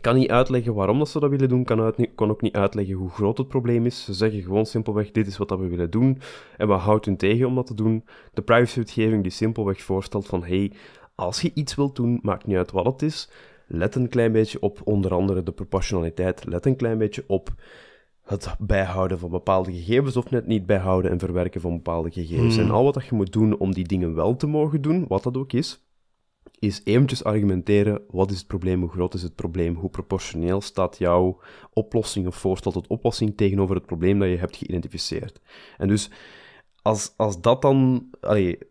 [0.01, 2.95] kan niet uitleggen waarom dat ze dat willen doen, kan, uit, kan ook niet uitleggen
[2.95, 4.03] hoe groot het probleem is.
[4.03, 6.21] Ze zeggen gewoon simpelweg, dit is wat dat we willen doen,
[6.57, 8.05] en wat houdt hun tegen om dat te doen?
[8.33, 10.71] De privacywetgeving die simpelweg voorstelt van, hey,
[11.15, 13.29] als je iets wilt doen, maakt niet uit wat het is,
[13.67, 17.53] let een klein beetje op onder andere de proportionaliteit, let een klein beetje op
[18.23, 22.55] het bijhouden van bepaalde gegevens of net niet bijhouden en verwerken van bepaalde gegevens.
[22.55, 22.65] Hmm.
[22.65, 25.23] En al wat dat je moet doen om die dingen wel te mogen doen, wat
[25.23, 25.88] dat ook is,
[26.59, 30.97] is eventjes argumenteren, wat is het probleem, hoe groot is het probleem, hoe proportioneel staat
[30.97, 31.41] jouw
[31.73, 35.39] oplossing of voorstel tot oplossing tegenover het probleem dat je hebt geïdentificeerd.
[35.77, 36.09] En dus,
[36.81, 38.09] als, als dat dan,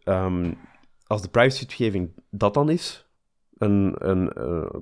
[0.05, 0.59] um,
[1.07, 3.08] als de privacywetgeving dat dan is,
[3.59, 4.33] een, een,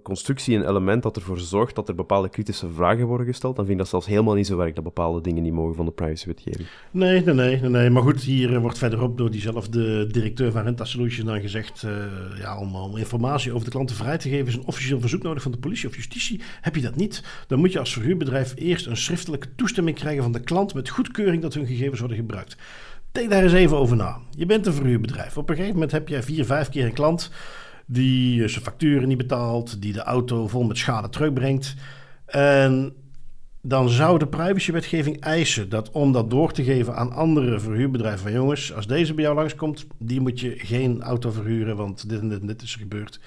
[0.02, 3.76] constructie, een element dat ervoor zorgt dat er bepaalde kritische vragen worden gesteld, dan vind
[3.76, 6.68] ik dat zelfs helemaal niet zo werk dat bepaalde dingen niet mogen van de privacywetgeving.
[6.90, 7.90] Nee, nee, nee, nee, nee.
[7.90, 11.90] Maar goed, hier eh, wordt verderop door diezelfde directeur van Renta Solutions dan gezegd, uh,
[12.38, 15.42] ja, om, om, informatie over de klanten vrij te geven is een officieel verzoek nodig
[15.42, 16.40] van de politie of justitie.
[16.60, 20.32] Heb je dat niet, dan moet je als verhuurbedrijf eerst een schriftelijke toestemming krijgen van
[20.32, 22.56] de klant met goedkeuring dat hun gegevens worden gebruikt.
[23.12, 24.18] Denk daar eens even over na.
[24.30, 25.36] Je bent een verhuurbedrijf.
[25.36, 27.30] Op een gegeven moment heb je vier, vijf keer een klant
[27.86, 31.74] die zijn facturen niet betaalt, die de auto vol met schade terugbrengt.
[32.26, 32.94] En
[33.62, 38.32] dan zou de privacywetgeving eisen dat om dat door te geven aan andere verhuurbedrijven van
[38.32, 42.28] jongens, als deze bij jou langskomt, die moet je geen auto verhuren, want dit en
[42.28, 43.20] dit, en dit is gebeurd.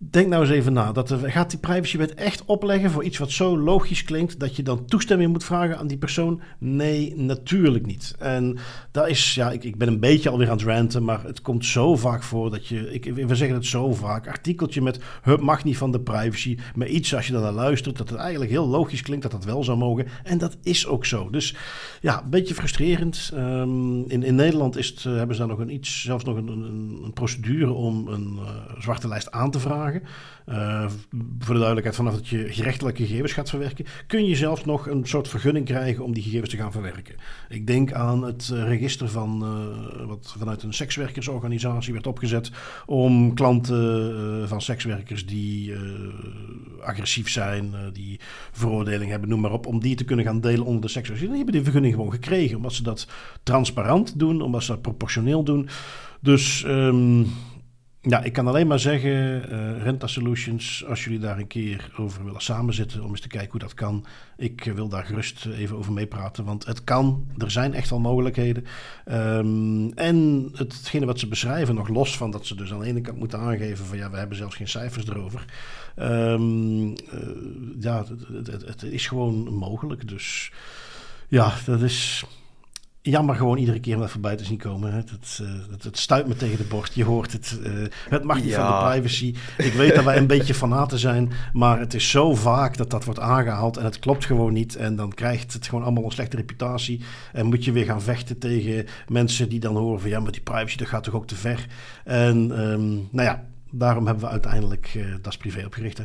[0.00, 0.92] Denk nou eens even na.
[0.92, 4.84] Dat gaat die privacywet echt opleggen voor iets wat zo logisch klinkt dat je dan
[4.84, 6.40] toestemming moet vragen aan die persoon?
[6.58, 8.14] Nee, natuurlijk niet.
[8.18, 8.58] En
[8.90, 11.64] dat is, ja, ik, ik ben een beetje alweer aan het ranten, maar het komt
[11.64, 15.64] zo vaak voor dat je, ik, we zeggen het zo vaak, artikeltje met het mag
[15.64, 18.68] niet van de privacy, maar iets als je dan naar luistert, dat het eigenlijk heel
[18.68, 20.06] logisch klinkt dat dat wel zou mogen.
[20.24, 21.30] En dat is ook zo.
[21.30, 21.54] Dus
[22.00, 23.30] ja, een beetje frustrerend.
[23.34, 26.48] Um, in, in Nederland is het, hebben ze daar nog een iets, zelfs nog een,
[26.48, 29.86] een, procedure om een uh, zwarte lijst aan te vragen.
[29.94, 30.86] Uh,
[31.38, 35.06] voor de duidelijkheid, vanaf dat je gerechtelijke gegevens gaat verwerken, kun je zelfs nog een
[35.06, 37.14] soort vergunning krijgen om die gegevens te gaan verwerken.
[37.48, 42.50] Ik denk aan het eh, register van uh, wat vanuit een sekswerkersorganisatie werd opgezet
[42.86, 45.74] om klanten van sekswerkers die
[46.80, 48.20] agressief zijn, die
[48.52, 51.28] veroordeling hebben, noem maar op, om die te kunnen gaan delen onder de sekswerkers.
[51.28, 53.08] Die hebben die vergunning gewoon gekregen, omdat ze dat
[53.42, 55.68] transparant doen, omdat ze dat proportioneel doen.
[56.20, 57.26] Dus um,
[58.00, 59.10] ja, ik kan alleen maar zeggen,
[59.52, 63.50] uh, Renta Solutions, als jullie daar een keer over willen samenzitten om eens te kijken
[63.50, 64.06] hoe dat kan,
[64.36, 68.64] ik wil daar gerust even over meepraten, want het kan, er zijn echt wel mogelijkheden.
[69.12, 73.00] Um, en hetgene wat ze beschrijven, nog los van dat ze dus aan de ene
[73.00, 75.44] kant moeten aangeven van ja, we hebben zelfs geen cijfers erover.
[75.96, 76.94] Uh,
[77.80, 78.04] ja,
[78.66, 80.52] het, is gewoon mogelijk, dus
[81.28, 82.24] ja, dat is
[83.02, 84.90] jammer gewoon iedere keer om even voorbij te zien komen.
[84.90, 84.96] Eh,
[85.70, 86.94] het, het, stuit me tegen de borst.
[86.94, 87.58] Je hoort het.
[87.62, 89.34] Uh, het mag niet van de privacy.
[89.58, 91.32] Ik weet dat wij een beetje fanaten zijn.
[91.52, 93.76] Maar het is zo vaak dat dat wordt aangehaald.
[93.76, 94.76] En het klopt gewoon niet.
[94.76, 97.00] En dan krijgt het gewoon allemaal een slechte reputatie.
[97.32, 100.10] En moet je weer gaan vechten tegen mensen die dan horen van...
[100.10, 101.66] ja, maar die privacy dat gaat toch ook te ver.
[102.04, 105.98] En um, nou ja, daarom hebben we uiteindelijk uh, Das Privé opgericht.
[105.98, 106.04] Hè.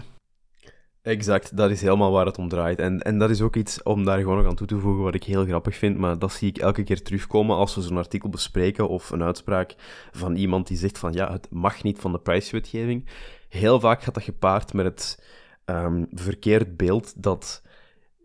[1.03, 2.79] Exact, dat is helemaal waar het om draait.
[2.79, 5.15] En, en dat is ook iets om daar gewoon nog aan toe te voegen wat
[5.15, 8.29] ik heel grappig vind, maar dat zie ik elke keer terugkomen als we zo'n artikel
[8.29, 9.75] bespreken of een uitspraak
[10.11, 13.07] van iemand die zegt van ja, het mag niet van de prijswetgeving.
[13.49, 15.23] Heel vaak gaat dat gepaard met het
[15.65, 17.61] um, verkeerd beeld dat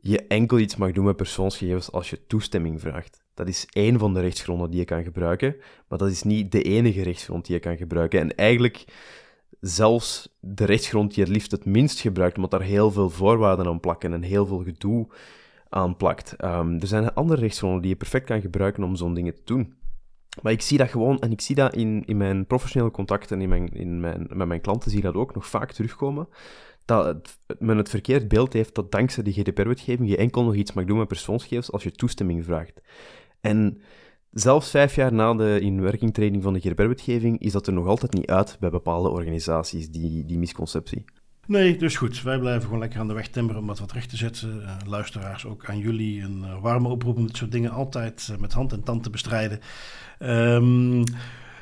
[0.00, 3.24] je enkel iets mag doen met persoonsgegevens als je toestemming vraagt.
[3.34, 5.56] Dat is één van de rechtsgronden die je kan gebruiken,
[5.88, 8.20] maar dat is niet de enige rechtsgrond die je kan gebruiken.
[8.20, 8.84] En eigenlijk
[9.60, 13.80] zelfs de rechtsgrond die het liefst het minst gebruikt, omdat daar heel veel voorwaarden aan
[13.80, 15.08] plakken en heel veel gedoe
[15.68, 16.44] aan plakt.
[16.44, 19.74] Um, er zijn andere rechtsgronden die je perfect kan gebruiken om zo'n dingen te doen.
[20.42, 23.48] Maar ik zie dat gewoon, en ik zie dat in, in mijn professionele contacten in
[23.48, 26.28] mijn, in mijn, met mijn klanten, zie ik dat ook nog vaak terugkomen,
[26.84, 30.84] dat men het verkeerd beeld heeft dat dankzij die GDPR-wetgeving je enkel nog iets mag
[30.84, 32.80] doen met persoonsgegevens als je toestemming vraagt.
[33.40, 33.80] En
[34.40, 38.26] Zelfs vijf jaar na de inwerkingtreding van de GDPR-wetgeving is dat er nog altijd niet
[38.26, 41.04] uit bij bepaalde organisaties, die, die misconceptie.
[41.46, 42.22] Nee, dus goed.
[42.22, 44.56] Wij blijven gewoon lekker aan de weg timmeren om wat wat recht te zetten.
[44.56, 48.38] Uh, luisteraars, ook aan jullie een uh, warme oproep om dit soort dingen altijd uh,
[48.38, 49.60] met hand en tand te bestrijden.
[50.18, 51.04] Um,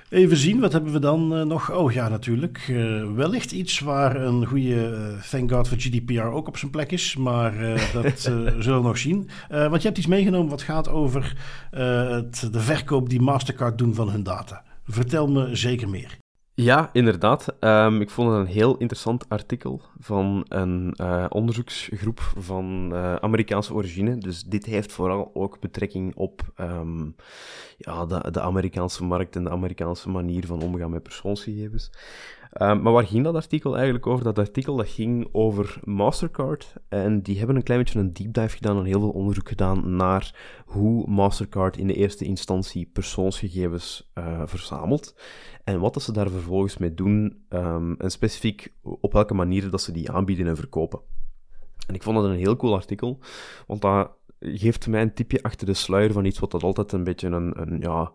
[0.09, 1.73] Even zien, wat hebben we dan uh, nog?
[1.73, 2.69] Oh ja, natuurlijk.
[2.69, 6.93] Uh, wellicht iets waar een goede uh, thank god voor GDPR ook op zijn plek
[6.93, 7.17] is.
[7.17, 7.55] Maar
[8.03, 9.29] dat zullen we nog zien.
[9.49, 11.37] want je hebt iets meegenomen wat gaat over
[11.71, 14.63] het, de verkoop die Mastercard doen van hun data.
[14.85, 16.26] Vertel me zeker meer.
[16.59, 17.57] Ja, inderdaad.
[17.61, 23.75] Um, ik vond het een heel interessant artikel van een uh, onderzoeksgroep van uh, Amerikaanse
[23.75, 24.19] origine.
[24.19, 27.15] Dus dit heeft vooral ook betrekking op um,
[27.79, 31.91] ja, de, de Amerikaanse markt en de Amerikaanse manier van omgaan met persoonsgegevens.
[32.63, 34.25] Um, maar waar ging dat artikel eigenlijk over?
[34.25, 36.75] Dat artikel dat ging over Mastercard.
[36.89, 39.97] En die hebben een klein beetje een deep dive gedaan en heel veel onderzoek gedaan
[39.97, 40.35] naar
[40.67, 45.21] hoe Mastercard in de eerste instantie persoonsgegevens uh, verzamelt.
[45.65, 47.45] En wat dat ze daar vervolgens mee doen.
[47.49, 51.01] Um, en specifiek op welke manieren dat ze die aanbieden en verkopen.
[51.87, 53.19] En ik vond dat een heel cool artikel.
[53.67, 57.05] Want dat geeft mij een tipje achter de sluier van iets wat dat altijd een
[57.05, 58.13] beetje een, een ja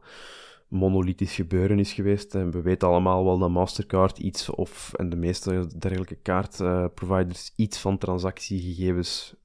[0.71, 2.35] monolithisch gebeuren is geweest.
[2.35, 7.79] En we weten allemaal wel dat Mastercard iets, of en de meeste dergelijke kaartproviders, iets
[7.79, 9.35] van transactiegegevens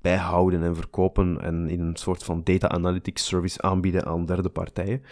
[0.00, 5.02] bijhouden en verkopen en in een soort van data analytics service aanbieden aan derde partijen.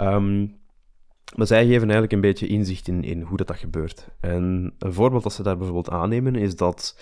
[0.00, 0.56] Um,
[1.36, 4.08] Maar zij geven eigenlijk een beetje inzicht in, in hoe dat, dat gebeurt.
[4.20, 7.00] En een voorbeeld dat ze daar bijvoorbeeld aannemen is dat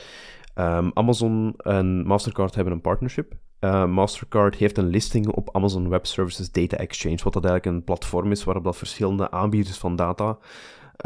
[0.55, 3.35] um, Amazon en Mastercard hebben een partnership.
[3.61, 7.85] Uh, Mastercard heeft een listing op Amazon Web Services Data Exchange, wat dat eigenlijk een
[7.85, 10.39] platform is waarop dat verschillende aanbieders van data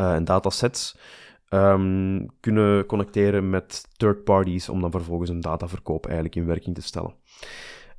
[0.00, 0.98] uh, en datasets
[1.48, 6.82] um, kunnen connecteren met third parties om dan vervolgens een dataverkoop eigenlijk in werking te
[6.82, 7.14] stellen.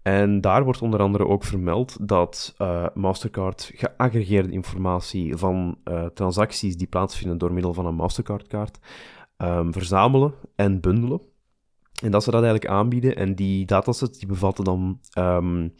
[0.01, 5.77] En daar wordt onder andere ook vermeld dat uh, Mastercard geaggregeerde informatie van
[6.13, 8.79] transacties die plaatsvinden door middel van een Mastercard-kaart
[9.37, 11.21] um, verzamelen en bundelen.
[12.01, 13.15] En dat ze dat eigenlijk aanbieden.
[13.15, 15.73] En die datasets die bevatten dan um,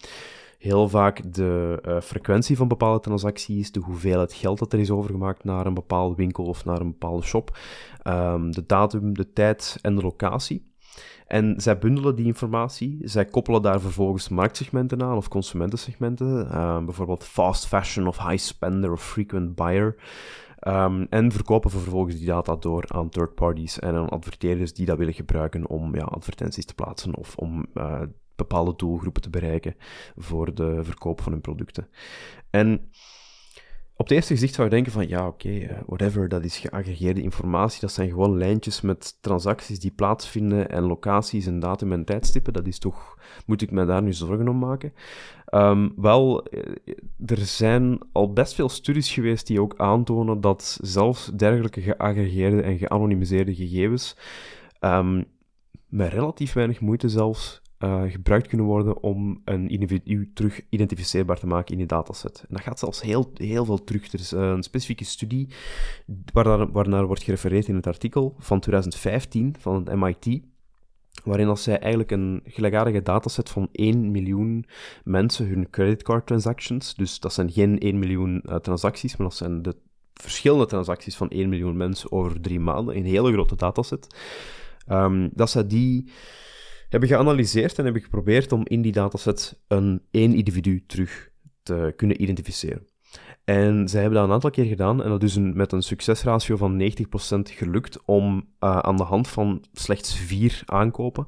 [0.58, 5.44] heel vaak de uh, frequentie van bepaalde transacties, de hoeveelheid geld dat er is overgemaakt
[5.44, 7.58] naar een bepaalde winkel of naar een bepaalde shop,
[8.08, 10.70] um, de datum, de tijd en de locatie.
[11.28, 17.24] En zij bundelen die informatie, zij koppelen daar vervolgens marktsegmenten aan of consumentensegmenten, uh, bijvoorbeeld
[17.24, 19.96] fast fashion of high spender of frequent buyer.
[20.68, 24.98] Um, en verkopen vervolgens die data door aan third parties en aan adverteerders die dat
[24.98, 28.02] willen gebruiken om ja, advertenties te plaatsen of om uh,
[28.36, 29.76] bepaalde doelgroepen te bereiken
[30.16, 31.88] voor de verkoop van hun producten.
[32.50, 32.90] En
[34.02, 37.22] op het eerste gezicht zou je denken van ja, oké, uh, whatever, dat is geaggregeerde
[37.22, 37.82] informatie.
[37.82, 42.54] Dat zijn gewoon lijntjes met transacties die plaatsvinden en locaties en datum en tijdstippen.
[42.54, 44.94] Dat is toch, moet ik me daar nu zorgen om maken?
[45.54, 46.46] Um, wel,
[47.26, 52.78] er zijn al best veel studies geweest die ook aantonen dat zelfs dergelijke geaggregeerde en
[52.78, 54.18] geanonimiseerde gegevens
[54.80, 55.26] um,
[55.88, 61.48] met relatief weinig moeite zelfs uh, gebruikt kunnen worden om een individu terug identificeerbaar te
[61.48, 62.40] maken in die dataset.
[62.40, 64.14] En dat gaat zelfs heel, heel veel terug.
[64.14, 65.48] Er is uh, een specifieke studie
[66.34, 70.42] waar waarnaar wordt gerefereerd in het artikel van 2015 van het MIT,
[71.24, 74.66] waarin als zij eigenlijk een gelijkaardige dataset van 1 miljoen
[75.04, 79.62] mensen hun creditcard transactions, dus dat zijn geen 1 miljoen uh, transacties, maar dat zijn
[79.62, 79.76] de
[80.14, 84.08] verschillende transacties van 1 miljoen mensen over drie maanden, een hele grote dataset,
[84.90, 86.12] um, dat zij die
[86.92, 91.30] hebben geanalyseerd en hebben geprobeerd om in die dataset een één individu terug
[91.64, 92.88] te kunnen identificeren.
[93.44, 96.82] En zij hebben dat een aantal keer gedaan en dat is met een succesratio van
[96.82, 96.86] 90%
[97.42, 101.28] gelukt om uh, aan de hand van slechts vier aankopen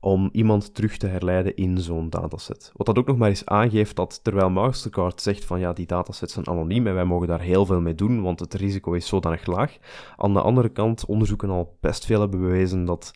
[0.00, 2.72] om iemand terug te herleiden in zo'n dataset.
[2.74, 6.32] Wat dat ook nog maar eens aangeeft dat terwijl Mastercard zegt van ja, die datasets
[6.32, 9.46] zijn anoniem en wij mogen daar heel veel mee doen, want het risico is zodanig
[9.46, 9.76] laag.
[10.16, 13.12] Aan de andere kant, onderzoeken al best veel hebben bewezen dat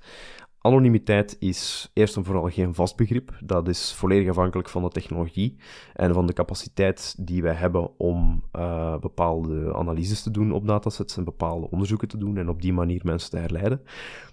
[0.67, 3.39] Anonimiteit is eerst en vooral geen vast begrip.
[3.45, 5.57] Dat is volledig afhankelijk van de technologie
[5.95, 11.17] en van de capaciteit die wij hebben om uh, bepaalde analyses te doen op datasets
[11.17, 13.83] en bepaalde onderzoeken te doen en op die manier mensen te herleiden.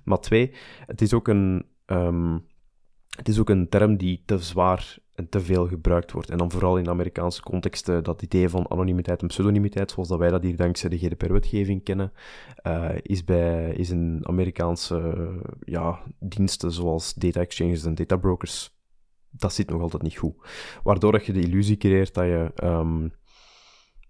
[0.04, 0.54] Maar twee,
[0.86, 2.46] het is ook een, um,
[3.17, 6.30] het is ook een term die te zwaar en te veel gebruikt wordt.
[6.30, 10.30] En dan vooral in Amerikaanse contexten dat idee van anonimiteit en pseudonimiteit, zoals dat wij
[10.30, 12.13] dat hier dankzij de GDPR-wetgeving kennen,
[12.67, 18.76] uh, is, bij, is in Amerikaanse ja, diensten zoals data exchanges en data brokers,
[19.30, 20.36] dat zit nog altijd niet goed.
[20.84, 23.12] Waardoor dat je de illusie creëert dat je um,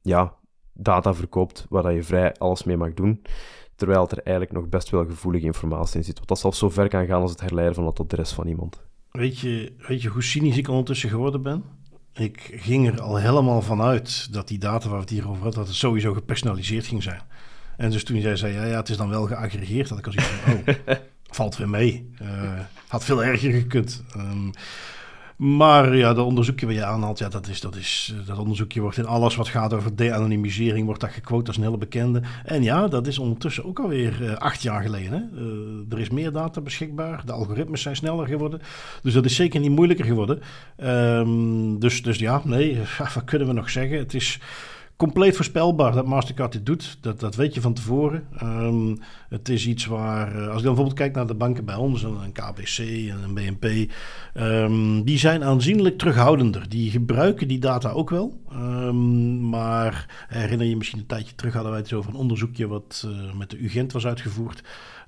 [0.02, 0.36] ja,
[0.74, 3.22] data verkoopt waar dat je vrij alles mee mag doen,
[3.76, 6.20] terwijl er eigenlijk nog best wel gevoelige informatie in zit.
[6.20, 8.91] Wat dat zelfs zo ver kan gaan als het herleiden van de rest van iemand.
[9.12, 11.64] Weet je, weet je hoe cynisch ik ondertussen geworden ben?
[12.14, 15.60] Ik ging er al helemaal vanuit dat die data waar we het hier over hadden,
[15.60, 17.22] dat het sowieso gepersonaliseerd ging zijn.
[17.78, 20.14] En dus toen jij zei, ja, ja het is dan wel geaggregeerd, had ik al
[20.14, 20.96] iets van, oh,
[21.38, 22.10] valt weer mee.
[22.22, 24.04] Uh, had veel erger gekund.
[24.18, 24.52] Um,
[25.42, 28.98] maar ja, dat onderzoekje wat je aanhaalt, ja, dat, is, dat, is, dat onderzoekje wordt
[28.98, 32.22] in alles wat gaat over de-anonymisering, wordt dat gequote als een hele bekende.
[32.44, 35.12] En ja, dat is ondertussen ook alweer uh, acht jaar geleden.
[35.12, 35.42] Hè?
[35.42, 38.62] Uh, er is meer data beschikbaar, de algoritmes zijn sneller geworden.
[39.04, 40.42] Dus dat is zeker niet moeilijker geworden.
[40.84, 42.80] Um, dus, dus ja, nee,
[43.14, 43.98] wat kunnen we nog zeggen?
[43.98, 44.40] Het is
[45.02, 46.98] compleet voorspelbaar dat Mastercard dit doet.
[47.02, 48.28] Dat, dat weet je van tevoren.
[48.44, 51.76] Um, het is iets waar, eh, als je dan bijvoorbeeld kijkt naar de banken bij
[51.76, 52.78] ons, een KBC
[53.10, 53.92] en een BNP,
[54.34, 56.70] ehm, die zijn aanzienlijk terughoudender.
[56.70, 58.42] Die gebruiken die data ook wel.
[58.54, 63.08] Um, maar herinner je misschien een tijdje terug hadden wij het over een onderzoekje wat
[63.08, 64.64] uh, met de UGent was uitgevoerd.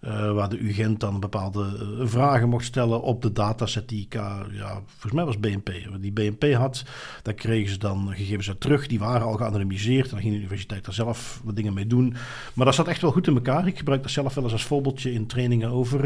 [0.06, 1.66] Uh, waar de UGent dan bepaalde
[2.00, 4.14] uh, vragen mocht stellen op de dataset die ik,
[4.52, 5.72] ja, volgens mij was BNP.
[6.00, 6.84] Die BNP had,
[7.22, 8.88] daar kregen ze dan gegevens uit terug.
[8.88, 10.06] Die waren al geanonimiseerd.
[10.06, 12.16] En dan ging de universiteit daar zelf wat dingen mee doen.
[12.54, 13.68] Maar dat zat echt wel goed in elkaar.
[13.68, 16.00] Ik gebruik dat zelf wel eens als voorbeeldje in trainingen over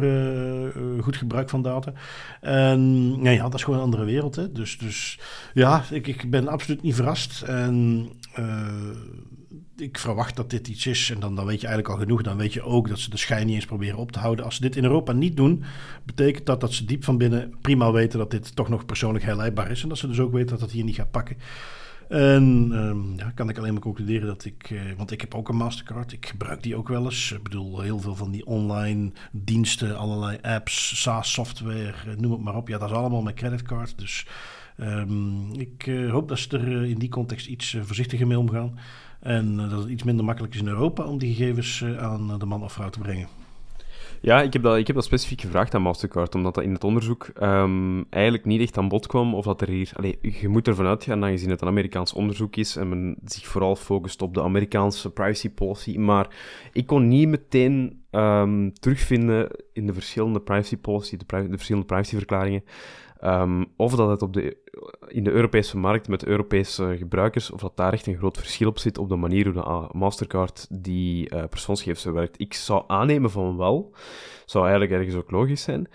[1.02, 1.93] goed gebruik van data.
[2.41, 4.36] En ja, ja, dat is gewoon een andere wereld.
[4.36, 4.52] Hè.
[4.52, 5.20] Dus, dus
[5.54, 7.41] ja, ik, ik ben absoluut niet verrast.
[7.41, 8.08] En
[9.78, 11.11] ik verwacht dat dit iets is.
[11.13, 12.21] En dan, dan weet je eigenlijk al genoeg.
[12.21, 14.45] Dan weet je ook dat ze de schijn niet eens proberen op te houden.
[14.45, 15.63] Als ze dit in Europa niet doen,
[16.05, 19.71] betekent dat dat ze diep van binnen prima weten dat dit toch nog persoonlijk herleidbaar
[19.71, 19.84] is.
[19.84, 21.38] En dat ze dus ook weten dat het hier niet gaat pakken.
[22.09, 25.49] En um, ja, kan ik alleen maar concluderen dat ik, uh, want ik heb ook
[25.49, 27.32] een Mastercard, ik gebruik die ook wel eens.
[27.32, 32.67] Ik bedoel, heel veel van die online diensten, allerlei apps, SaaS-software, noem het maar op.
[32.67, 33.97] Ja, dat is allemaal met creditcard.
[33.97, 34.28] Dus
[34.78, 38.78] um, ik uh, hoop dat ze er in die context iets voorzichtiger mee omgaan.
[39.28, 42.63] En dat het iets minder makkelijk is in Europa om die gegevens aan de man
[42.63, 43.28] of vrouw te brengen.
[44.21, 46.84] Ja, ik heb, dat, ik heb dat specifiek gevraagd aan Mastercard, omdat dat in het
[46.84, 49.36] onderzoek um, eigenlijk niet echt aan bod kwam.
[49.36, 49.91] Of dat er hier...
[49.95, 53.75] Allee, je moet ervan uitgaan, aangezien het een Amerikaans onderzoek is en men zich vooral
[53.75, 55.97] focust op de Amerikaanse privacy policy.
[55.97, 56.28] Maar
[56.71, 62.63] ik kon niet meteen um, terugvinden in de verschillende privacy policy, de, de verschillende privacyverklaringen,
[63.24, 64.57] Um, of dat het op de,
[65.07, 68.80] in de Europese markt met Europese gebruikers, of dat daar echt een groot verschil op
[68.80, 72.39] zit op de manier hoe de Mastercard die uh, persoonsgegevens verwerkt.
[72.39, 73.93] Ik zou aannemen van wel.
[74.45, 75.88] Zou eigenlijk ergens ook logisch zijn.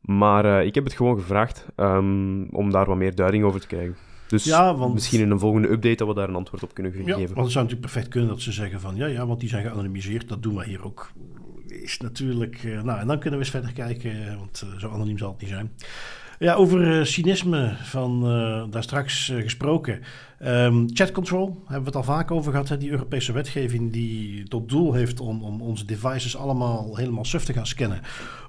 [0.00, 3.66] Maar uh, ik heb het gewoon gevraagd um, om daar wat meer duiding over te
[3.66, 3.96] krijgen.
[4.28, 4.94] Dus ja, want...
[4.94, 7.06] misschien in een volgende update dat we daar een antwoord op kunnen geven.
[7.06, 9.48] Ja, want het zou natuurlijk perfect kunnen dat ze zeggen van ja, ja, want die
[9.48, 11.10] zijn geanonimiseerd, dat doen we hier ook.
[11.66, 15.30] Is natuurlijk, uh, nou en dan kunnen we eens verder kijken, want zo anoniem zal
[15.30, 15.72] het niet zijn.
[16.38, 20.00] Ja, over uh, cynisme van uh, daar straks uh, gesproken.
[20.46, 22.68] Um, chat control hebben we het al vaak over gehad.
[22.68, 22.78] Hè?
[22.78, 27.52] Die Europese wetgeving die tot doel heeft om, om onze devices allemaal helemaal suf te
[27.52, 28.00] gaan scannen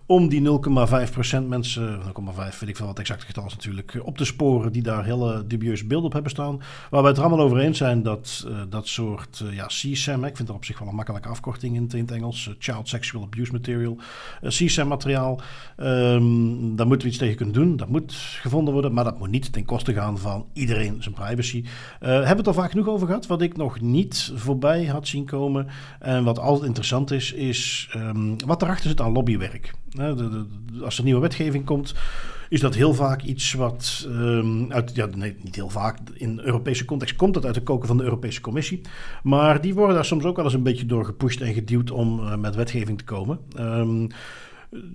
[0.07, 4.17] om die 0,5% mensen, 0,5 weet ik veel wat exact getal is natuurlijk, eh, op
[4.17, 6.61] te sporen die daar hele dubieuze beelden op hebben staan.
[6.89, 10.35] Waar wij het allemaal over eens zijn dat uh, dat soort uh, ja, CSAM, ik
[10.35, 13.97] vind dat op zich wel een makkelijke afkorting in, het Engels, Child Sexual Abuse Material,
[14.47, 15.41] CSAM materiaal,
[15.77, 17.75] um, daar moeten we iets tegen kunnen doen.
[17.75, 21.63] Dat moet gevonden worden, maar dat moet niet ten koste gaan van iedereen zijn privacy.
[21.99, 23.27] hebben we het al vaak genoeg over gehad.
[23.27, 25.67] Wat ik nog niet voorbij had zien komen
[25.99, 29.73] en wat altijd interessant is, is um, wat erachter zit aan lobbywerk
[30.83, 31.93] als er nieuwe wetgeving komt,
[32.49, 36.85] is dat heel vaak iets wat um, uit, ja, nee, niet heel vaak, in Europese
[36.85, 38.81] context komt dat uit de koken van de Europese Commissie.
[39.23, 42.19] Maar die worden daar soms ook wel eens een beetje door gepusht en geduwd om
[42.19, 43.39] uh, met wetgeving te komen.
[43.59, 44.07] Um,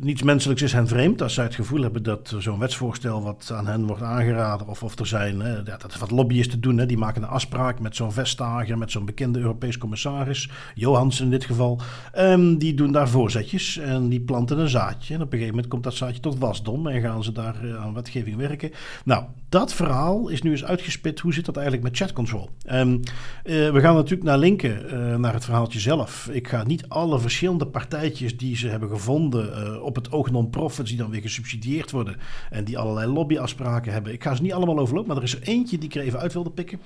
[0.01, 1.23] niets menselijks is hen vreemd.
[1.23, 4.99] Als zij het gevoel hebben dat zo'n wetsvoorstel wat aan hen wordt aangeraden, of, of
[4.99, 8.79] er zijn, hè, dat wat lobbyisten doen, hè, die maken een afspraak met zo'n Vestager,
[8.79, 11.81] met zo'n bekende Europees commissaris, Johans in dit geval.
[12.19, 15.15] Um, die doen daar voorzetjes en die planten een zaadje.
[15.15, 17.83] En op een gegeven moment komt dat zaadje tot wasdom en gaan ze daar uh,
[17.83, 18.71] aan wetgeving werken.
[19.05, 21.21] Nou, dat verhaal is nu eens uitgespit.
[21.21, 22.51] Hoe zit dat eigenlijk met chat control?
[22.73, 23.01] Um,
[23.45, 26.29] uh, we gaan natuurlijk naar linken, uh, naar het verhaaltje zelf.
[26.33, 30.99] Ik ga niet alle verschillende partijtjes die ze hebben gevonden op het oog non-profits die
[30.99, 32.17] dan weer gesubsidieerd worden
[32.51, 34.13] en die allerlei lobbyafspraken hebben.
[34.13, 36.19] Ik ga ze niet allemaal overlopen, maar er is er eentje die ik er even
[36.19, 36.81] uit wilde pikken.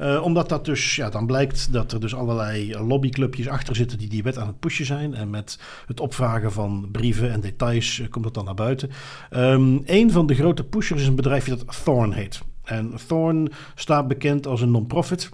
[0.00, 4.08] Uh, omdat dat dus, ja, dan blijkt dat er dus allerlei lobbyclubjes achter zitten die
[4.08, 5.14] die wet aan het pushen zijn.
[5.14, 8.90] En met het opvragen van brieven en details uh, komt dat dan naar buiten.
[9.30, 12.42] Um, een van de grote pushers is een bedrijfje dat Thorn heet.
[12.64, 15.30] En Thorn staat bekend als een non-profit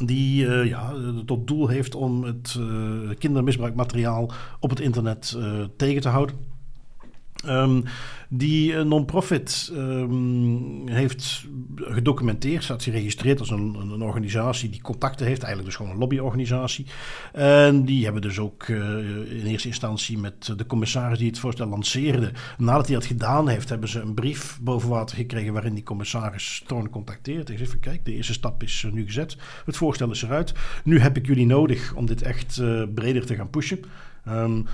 [0.00, 0.92] die uh, ja,
[1.26, 4.30] tot doel heeft om het uh, kindermisbruikmateriaal
[4.60, 6.51] op het internet uh, tegen te houden.
[7.46, 7.84] Um,
[8.34, 15.66] die non-profit um, heeft gedocumenteerd, staat geregistreerd als een, een, organisatie die contacten heeft, eigenlijk
[15.66, 16.86] dus gewoon een lobbyorganisatie.
[17.32, 18.78] En die hebben dus ook uh,
[19.38, 23.68] in eerste instantie met de commissaris die het voorstel lanceerde, nadat hij dat gedaan heeft,
[23.68, 27.48] hebben ze een brief boven water gekregen waarin die commissaris Thorn contacteert.
[27.48, 30.52] Hij zegt van kijk, de eerste stap is nu gezet, het voorstel is eruit.
[30.84, 32.62] Nu heb ik jullie nodig om dit echt
[32.94, 33.80] breder te gaan pushen.
[34.28, 34.66] Um,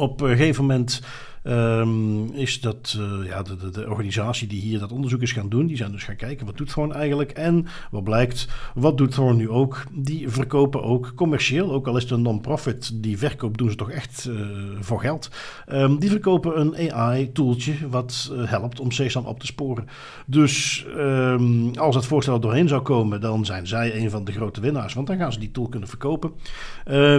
[0.00, 1.00] op een gegeven moment
[1.44, 5.48] um, is dat uh, ja, de, de, de, organisatie die hier dat onderzoek is gaan
[5.48, 5.66] doen.
[5.66, 7.30] Die zijn dus gaan kijken wat doet Thorn eigenlijk.
[7.30, 9.84] En wat blijkt, wat doet Thorn nu ook?
[9.92, 13.90] Die verkopen ook commercieel, ook al is het een non-profit, die verkoop doen ze toch
[13.90, 14.46] echt uh,
[14.80, 15.30] voor geld.
[15.68, 19.86] Um, die verkopen een AI-tooltje wat uh, helpt om Sesam op te sporen.
[20.26, 24.32] Dus um, als het voorstel er doorheen zou komen, dan zijn zij een van de
[24.32, 24.94] grote winnaars.
[24.94, 26.32] Want dan gaan ze die tool kunnen verkopen.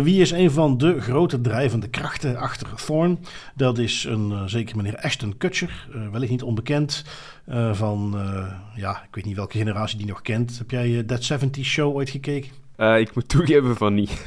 [0.03, 3.19] wie is een van de grote drijvende krachten achter Thorn?
[3.55, 7.05] Dat is een uh, zeker meneer Ashton Kutcher, uh, wellicht niet onbekend.
[7.49, 8.15] Uh, van,
[8.75, 10.57] ja, ik weet niet welke generatie die nog kent.
[10.57, 12.51] Heb jij That 70 Show ooit gekeken?
[12.77, 14.09] ik moet toegeven van niet.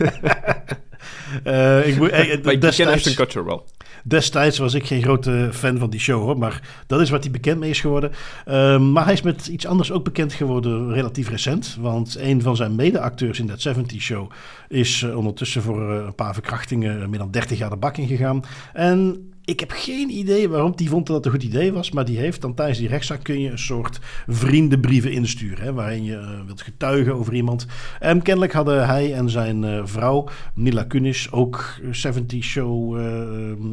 [1.84, 2.10] ik, moet,
[2.44, 3.66] maar ik ken Ashton Kutcher wel.
[4.06, 7.32] Destijds was ik geen grote fan van die show hoor, maar dat is wat hij
[7.32, 8.10] bekend mee is geworden.
[8.48, 11.76] Uh, maar hij is met iets anders ook bekend geworden relatief recent.
[11.80, 14.30] Want een van zijn mede-acteurs in dat 70 show
[14.68, 18.06] is uh, ondertussen voor uh, een paar verkrachtingen meer dan 30 jaar de bak in
[18.06, 18.44] gegaan.
[18.72, 21.90] En ik heb geen idee waarom die vond dat het een goed idee was.
[21.90, 25.64] Maar die heeft dan tijdens die rechtszaak kun je een soort vriendenbrieven insturen.
[25.64, 27.66] Hè, waarin je uh, wilt getuigen over iemand.
[28.00, 33.06] En kennelijk hadden hij en zijn uh, vrouw, Nila Kunis, ook 70 Show uh,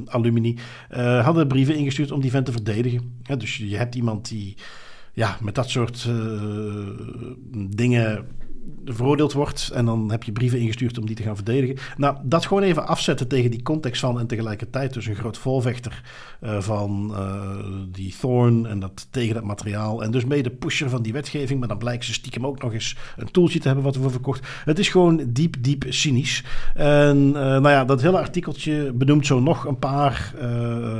[0.05, 0.57] alumni,
[1.21, 3.21] hadden brieven ingestuurd om die vent te verdedigen.
[3.37, 4.55] Dus je hebt iemand die
[5.13, 6.09] ja, met dat soort
[7.51, 8.25] dingen
[8.85, 9.69] veroordeeld wordt.
[9.73, 11.77] En dan heb je brieven ingestuurd om die te gaan verdedigen.
[11.97, 14.19] Nou, dat gewoon even afzetten tegen die context van.
[14.19, 16.03] En tegelijkertijd dus een groot volvechter
[16.41, 17.41] uh, van uh,
[17.91, 18.65] die Thorn.
[18.65, 20.03] En dat tegen dat materiaal.
[20.03, 21.59] En dus mede pusher van die wetgeving.
[21.59, 24.47] Maar dan blijkt ze stiekem ook nog eens een toeltje te hebben wat we verkocht.
[24.65, 26.43] Het is gewoon diep, diep cynisch.
[26.75, 30.33] En uh, nou ja, dat hele artikeltje benoemt zo nog een paar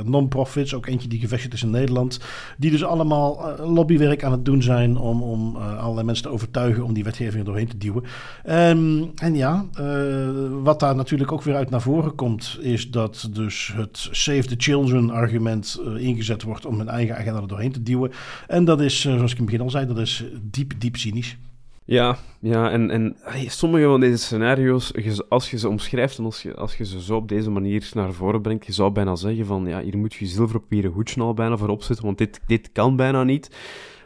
[0.04, 0.74] non-profits.
[0.74, 2.20] Ook eentje die gevestigd is in Nederland.
[2.58, 6.92] Die dus allemaal lobbywerk aan het doen zijn om, om allerlei mensen te overtuigen om
[6.92, 8.02] die wetgeving doorheen te duwen.
[8.48, 10.28] Um, en ja, uh,
[10.62, 14.54] wat daar natuurlijk ook weer uit naar voren komt, is dat dus het Save the
[14.58, 18.12] Children argument uh, ingezet wordt om hun eigen agenda er doorheen te duwen.
[18.46, 20.96] En dat is, uh, zoals ik in het begin al zei, dat is diep, diep
[20.96, 21.36] cynisch.
[21.84, 24.92] Ja, ja en, en sommige van deze scenario's,
[25.28, 28.12] als je ze omschrijft en als je, als je ze zo op deze manier naar
[28.12, 31.56] voren brengt, je zou bijna zeggen van, ja, hier moet je zilverpapieren hoedje al bijna
[31.56, 33.50] voor opzetten, want dit, dit kan bijna niet.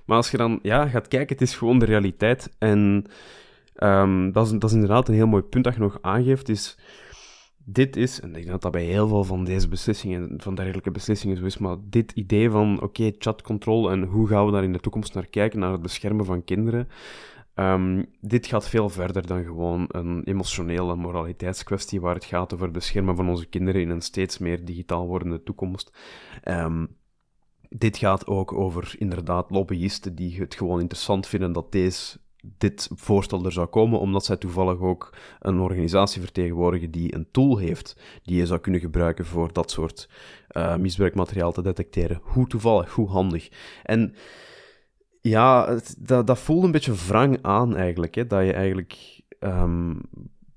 [0.07, 2.55] Maar als je dan ja, gaat kijken, het is gewoon de realiteit.
[2.59, 3.07] En
[3.83, 6.49] Um, dat, is, dat is inderdaad een heel mooi punt dat je nog aangeeft.
[6.49, 6.79] Is,
[7.65, 10.91] dit is, en ik denk dat dat bij heel veel van deze beslissingen, van dergelijke
[10.91, 14.65] beslissingen zo is, maar dit idee van, oké, okay, chatcontrol en hoe gaan we daar
[14.65, 16.89] in de toekomst naar kijken, naar het beschermen van kinderen,
[17.55, 22.75] um, dit gaat veel verder dan gewoon een emotionele moraliteitskwestie waar het gaat over het
[22.75, 25.99] beschermen van onze kinderen in een steeds meer digitaal wordende toekomst.
[26.45, 26.89] Um,
[27.69, 32.19] dit gaat ook over inderdaad lobbyisten die het gewoon interessant vinden dat deze
[32.59, 37.57] dit voorstel er zou komen, omdat zij toevallig ook een organisatie vertegenwoordigen die een tool
[37.57, 40.09] heeft die je zou kunnen gebruiken voor dat soort
[40.57, 42.21] uh, misbruikmateriaal te detecteren.
[42.23, 43.49] Hoe toevallig, hoe handig.
[43.83, 44.15] En
[45.21, 49.23] ja, dat, dat voelt een beetje wrang aan eigenlijk, hè, dat je eigenlijk...
[49.41, 50.01] Um,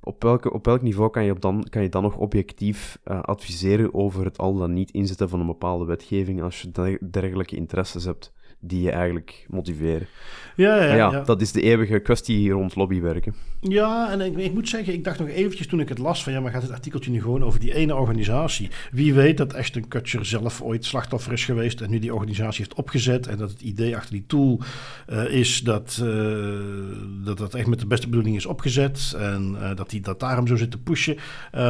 [0.09, 3.21] op, welke, op welk niveau kan je, op dan, kan je dan nog objectief uh,
[3.21, 8.03] adviseren over het al dan niet inzetten van een bepaalde wetgeving als je dergelijke interesses
[8.05, 8.33] hebt?
[8.59, 10.07] Die je eigenlijk motiveren.
[10.55, 13.33] Ja, ja, ja, ja, dat is de eeuwige kwestie hier rond lobbywerken.
[13.61, 16.33] Ja, en ik, ik, moet zeggen, ik dacht nog eventjes toen ik het las van
[16.33, 18.69] ja, maar gaat het artikeltje nu gewoon over die ene organisatie?
[18.91, 22.73] Wie weet dat Ashton Kutcher zelf ooit slachtoffer is geweest en nu die organisatie heeft
[22.73, 24.59] opgezet en dat het idee achter die tool
[25.09, 26.47] uh, is dat, uh,
[27.25, 30.47] dat dat echt met de beste bedoeling is opgezet en uh, dat hij dat daarom
[30.47, 31.17] zo zit te pushen.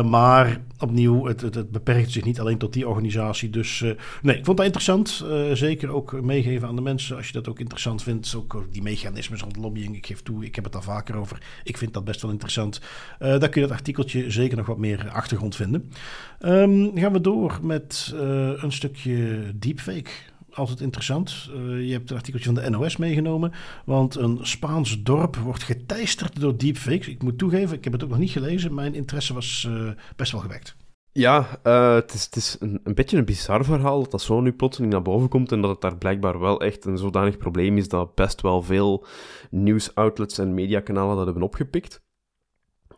[0.06, 3.50] maar opnieuw, het, het, het, beperkt zich niet alleen tot die organisatie.
[3.50, 3.84] Dus
[4.22, 5.26] nee, ik vond dat interessant.
[5.54, 8.36] zeker ook meegeven aan mensen als je dat ook interessant vindt.
[8.36, 9.96] Ook die mechanismes rond lobbying.
[9.96, 11.42] Ik geef toe, ik heb het al vaker over.
[11.64, 12.80] Ik vind dat best wel interessant.
[13.20, 15.92] Uh, daar kun je dat artikeltje zeker nog wat meer achtergrond vinden.
[16.40, 18.22] Um, gaan we door met uh,
[18.56, 20.10] een stukje deepfake
[20.54, 21.50] altijd interessant.
[21.56, 23.52] Uh, je hebt een artikeltje van de NOS meegenomen.
[23.86, 27.08] Want een Spaans dorp wordt geteisterd door deepfakes.
[27.08, 28.74] Ik moet toegeven, ik heb het ook nog niet gelezen.
[28.74, 29.68] Mijn interesse was
[30.16, 30.76] best wel gewekt.
[31.20, 34.92] Ja, uh, het is, een, een, beetje een bizar verhaal dat dat zo nu plotseling
[34.92, 38.16] naar boven komt en dat het daar blijkbaar wel echt een zodanig probleem is dat
[38.16, 39.06] best wel veel
[39.50, 42.04] nieuwsoutlets en mediakanalen dat hebben opgepikt.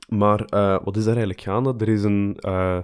[0.07, 1.73] Maar uh, wat is daar eigenlijk gaande?
[1.77, 2.79] Er is een, uh,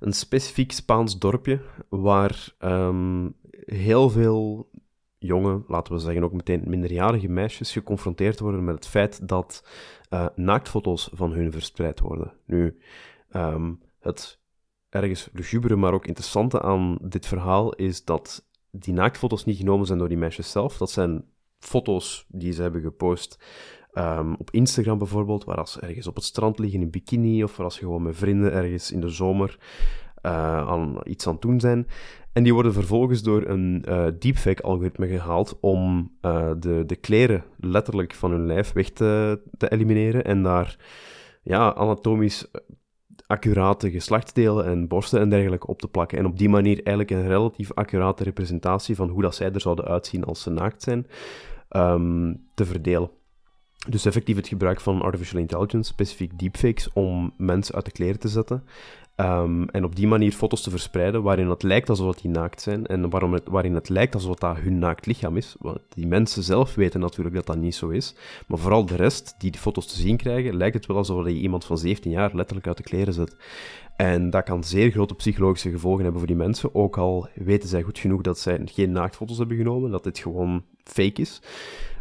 [0.00, 4.70] een specifiek Spaans dorpje waar um, heel veel
[5.18, 9.68] jonge, laten we zeggen ook meteen minderjarige meisjes geconfronteerd worden met het feit dat
[10.34, 12.32] naaktfoto's van hun verspreid worden.
[12.46, 12.78] Nu,
[13.32, 14.44] um, het
[14.96, 19.98] ergens lugubere, maar ook interessante aan dit verhaal is dat die naaktfoto's niet genomen zijn
[19.98, 20.76] door die meisjes zelf.
[20.76, 21.24] Dat zijn
[21.58, 23.44] foto's die ze hebben gepost
[23.92, 27.56] um, op Instagram bijvoorbeeld, waar als ze ergens op het strand liggen in bikini of
[27.56, 29.58] waar als je gewoon met vrienden ergens in de zomer
[30.22, 30.32] uh,
[30.68, 31.86] aan iets aan het doen zijn.
[32.32, 38.14] En die worden vervolgens door een uh, deepfake-algoritme gehaald om uh, de, de kleren letterlijk
[38.14, 40.76] van hun lijf weg te, te elimineren en daar
[41.42, 42.50] ja, anatomisch
[43.26, 46.18] accurate geslachtsdelen en borsten en dergelijke op te plakken.
[46.18, 49.84] En op die manier eigenlijk een relatief accurate representatie van hoe dat zij er zouden
[49.84, 51.06] uitzien als ze naakt zijn,
[51.70, 53.10] um, te verdelen.
[53.88, 58.28] Dus effectief het gebruik van artificial intelligence, specifiek deepfakes, om mensen uit de kleren te
[58.28, 58.64] zetten.
[59.20, 62.86] Um, en op die manier foto's te verspreiden waarin het lijkt alsof die naakt zijn
[62.86, 65.56] en waarom het, waarin het lijkt alsof dat hun naakt lichaam is.
[65.58, 68.14] Want die mensen zelf weten natuurlijk dat dat niet zo is.
[68.46, 71.32] Maar vooral de rest die die foto's te zien krijgen, lijkt het wel alsof je
[71.32, 73.36] iemand van 17 jaar letterlijk uit de kleren zet.
[73.96, 76.74] En dat kan zeer grote psychologische gevolgen hebben voor die mensen.
[76.74, 80.64] Ook al weten zij goed genoeg dat zij geen naaktfoto's hebben genomen, dat dit gewoon
[80.84, 81.42] fake is.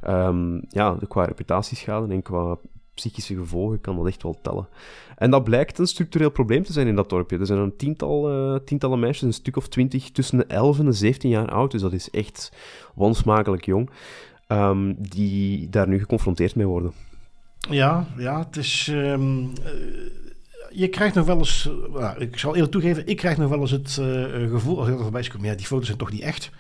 [0.07, 2.57] Um, ja, qua reputatieschade en qua
[2.93, 4.67] psychische gevolgen kan dat echt wel tellen.
[5.15, 7.37] En dat blijkt een structureel probleem te zijn in dat dorpje.
[7.37, 10.85] Er zijn een tiental, uh, tientallen meisjes, een stuk of twintig, tussen de 11 en
[10.85, 12.51] de 17 jaar oud, dus dat is echt
[12.95, 13.89] wansmakelijk jong,
[14.47, 16.91] um, die daar nu geconfronteerd mee worden.
[17.69, 18.87] Ja, ja, het is...
[18.91, 19.49] Um, uh,
[20.75, 23.71] je krijgt nog wel eens, uh, ik zal eerlijk toegeven, ik krijg nog wel eens
[23.71, 26.51] het uh, gevoel, als ik er voorbij kom, ja, die foto's zijn toch niet echt.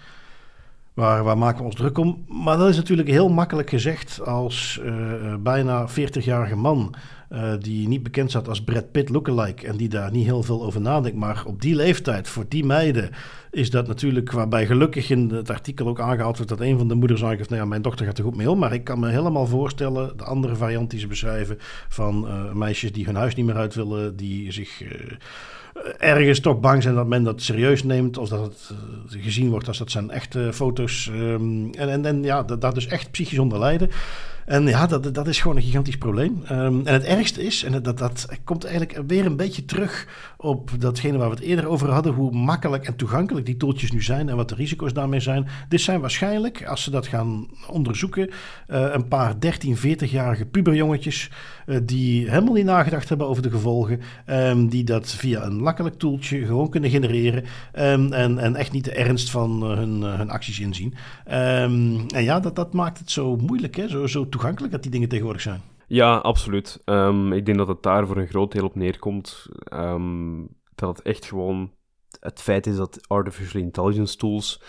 [0.93, 2.25] Waar, waar maken we ons druk om?
[2.27, 6.95] Maar dat is natuurlijk heel makkelijk gezegd als uh, bijna 40-jarige man
[7.35, 10.63] uh, die niet bekend staat als Brad Pitt lookalike en die daar niet heel veel
[10.63, 11.17] over nadenkt.
[11.17, 13.09] Maar op die leeftijd, voor die meiden,
[13.51, 16.95] is dat natuurlijk waarbij gelukkig in het artikel ook aangehaald wordt dat een van de
[16.95, 18.59] moeders aangeeft, nou ja, mijn dochter gaat er goed mee om.
[18.59, 21.57] Maar ik kan me helemaal voorstellen, de andere variant die ze beschrijven,
[21.89, 24.81] van uh, meisjes die hun huis niet meer uit willen, die zich...
[24.81, 24.89] Uh,
[25.97, 28.17] ergens toch bang zijn dat men dat serieus neemt.
[28.17, 28.71] Of dat het
[29.09, 31.11] gezien wordt als dat zijn echte foto's.
[31.13, 33.89] Um, en, en, en ja, dat, dat dus echt psychisch onder lijden.
[34.45, 36.43] En ja, dat, dat is gewoon een gigantisch probleem.
[36.51, 40.71] Um, en het ergste is, en dat, dat komt eigenlijk weer een beetje terug op
[40.79, 44.29] datgene waar we het eerder over hadden, hoe makkelijk en toegankelijk die tooltjes nu zijn
[44.29, 45.47] en wat de risico's daarmee zijn.
[45.69, 48.33] Dit zijn waarschijnlijk, als ze dat gaan onderzoeken, uh,
[48.91, 51.31] een paar 13, 14-jarige puberjongetjes
[51.65, 55.95] uh, die helemaal niet nagedacht hebben over de gevolgen, um, die dat via een makkelijk
[55.95, 57.43] toeltje gewoon kunnen genereren
[57.73, 60.93] um, en, en echt niet de ernst van uh, hun, hun acties inzien.
[61.25, 63.87] en ja, dat, dat maakt het zo moeilijk, hè?
[63.87, 65.61] Zo, zo toegankelijk dat die dingen tegenwoordig zijn.
[65.87, 66.81] Ja, absoluut.
[66.85, 69.47] Um, ik denk dat het daar voor een groot deel op neerkomt.
[69.73, 71.71] Um, dat het echt gewoon
[72.19, 74.61] het feit is dat artificial intelligence tools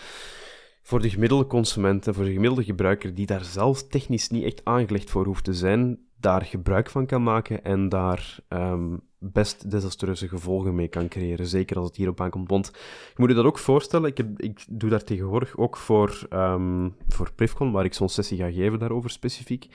[0.81, 4.61] voor de gemiddelde consument en voor de gemiddelde gebruiker, die daar zelf technisch niet echt
[4.63, 10.27] aangelegd voor hoeft te zijn, daar gebruik van kan maken en daar um, best desastreuze
[10.27, 11.47] gevolgen mee kan creëren.
[11.47, 12.49] Zeker als het hierop aankomt.
[12.49, 14.09] Want je moet je dat ook voorstellen.
[14.09, 18.37] Ik, heb, ik doe daar tegenwoordig ook voor, um, voor Privcon, waar ik zo'n sessie
[18.37, 19.67] ga geven daarover specifiek.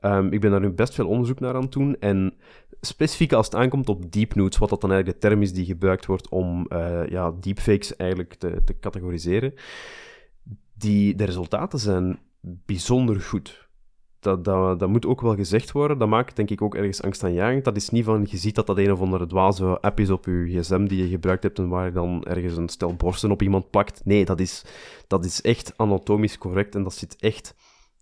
[0.00, 1.96] Um, ik ben daar nu best veel onderzoek naar aan het doen.
[2.00, 2.34] En
[2.80, 6.06] specifiek als het aankomt op deepnoods, wat dat dan eigenlijk de term is die gebruikt
[6.06, 9.54] wordt om uh, ja, deepfakes eigenlijk te, te categoriseren.
[10.74, 13.65] Die, de resultaten zijn bijzonder goed
[14.26, 15.98] dat, dat, dat moet ook wel gezegd worden.
[15.98, 17.64] Dat maakt denk ik ook ergens angstaanjagend.
[17.64, 20.24] Dat is niet van, je ziet dat dat een of andere dwaze app is op
[20.24, 23.42] je gsm die je gebruikt hebt en waar je dan ergens een stel borsten op
[23.42, 24.00] iemand plakt.
[24.04, 24.64] Nee, dat is,
[25.06, 27.54] dat is echt anatomisch correct en dat zit echt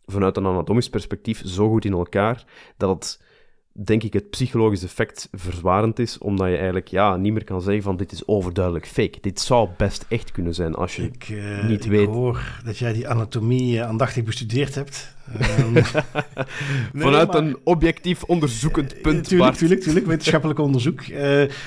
[0.06, 2.44] vanuit een anatomisch perspectief zo goed in elkaar
[2.76, 3.23] dat het
[3.82, 7.82] denk ik, het psychologisch effect verzwarend is, omdat je eigenlijk ja, niet meer kan zeggen
[7.82, 9.18] van dit is overduidelijk fake.
[9.20, 12.02] Dit zou best echt kunnen zijn als je ik, uh, niet ik weet.
[12.02, 15.14] Ik hoor dat jij die anatomie uh, aandachtig bestudeerd hebt.
[15.60, 15.82] Um, nee,
[16.94, 19.24] Vanuit maar, een objectief onderzoekend punt.
[19.24, 19.58] Tuurlijk, Bart.
[19.58, 21.02] tuurlijk, tuurlijk, wetenschappelijk onderzoek.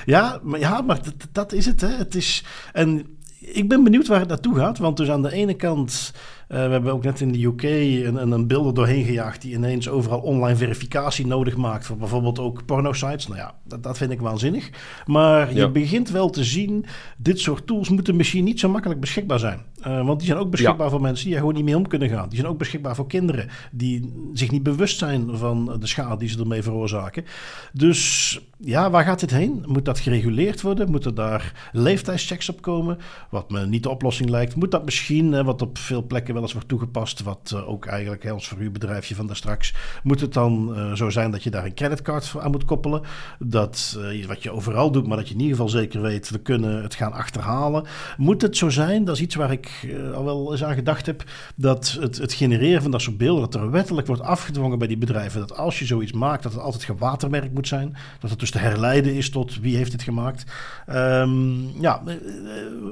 [0.05, 1.81] Ja, maar, ja, maar dat, dat is het.
[1.81, 1.87] Hè.
[1.87, 2.43] Het is...
[2.73, 6.13] En ik ben benieuwd waar het naartoe gaat, want dus aan de ene kant...
[6.49, 9.53] Uh, we hebben ook net in de UK een, een, een beelden doorheen gejaagd die
[9.53, 13.27] ineens overal online verificatie nodig maakt voor bijvoorbeeld ook porno-sites.
[13.27, 14.69] Nou ja, dat, dat vind ik waanzinnig.
[15.05, 15.69] Maar je ja.
[15.69, 16.85] begint wel te zien,
[17.17, 19.59] dit soort tools moeten misschien niet zo makkelijk beschikbaar zijn.
[19.87, 20.91] Uh, want die zijn ook beschikbaar ja.
[20.91, 22.29] voor mensen die er gewoon niet mee om kunnen gaan.
[22.29, 26.29] Die zijn ook beschikbaar voor kinderen die zich niet bewust zijn van de schade die
[26.29, 27.25] ze ermee veroorzaken.
[27.73, 29.63] Dus ja, waar gaat dit heen?
[29.65, 30.91] Moet dat gereguleerd worden?
[30.91, 32.97] Moeten daar leeftijdschecks op komen?
[33.29, 34.55] Wat me niet de oplossing lijkt.
[34.55, 38.23] Moet dat misschien, wat op veel plekken wel eens wordt toegepast, wat uh, ook eigenlijk
[38.23, 39.73] hè, ons verhuurbedrijfje van daar straks,
[40.03, 43.01] moet het dan uh, zo zijn dat je daar een creditcard aan moet koppelen?
[43.39, 46.39] Dat uh, wat je overal doet, maar dat je in ieder geval zeker weet, we
[46.39, 47.85] kunnen het gaan achterhalen.
[48.17, 49.05] Moet het zo zijn?
[49.05, 51.23] Dat is iets waar ik al wel eens aan gedacht heb,
[51.55, 54.97] dat het, het genereren van dat soort beelden, dat er wettelijk wordt afgedwongen bij die
[54.97, 58.51] bedrijven, dat als je zoiets maakt, dat het altijd gewatermerkt moet zijn, dat het dus
[58.51, 60.51] te herleiden is tot wie heeft het gemaakt.
[60.89, 62.01] Um, ja,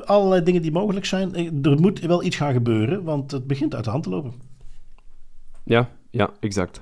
[0.06, 1.36] allerlei dingen die mogelijk zijn.
[1.64, 4.33] Er moet wel iets gaan gebeuren, want het begint uit de hand te lopen.
[5.63, 6.81] Ja, ja, exact.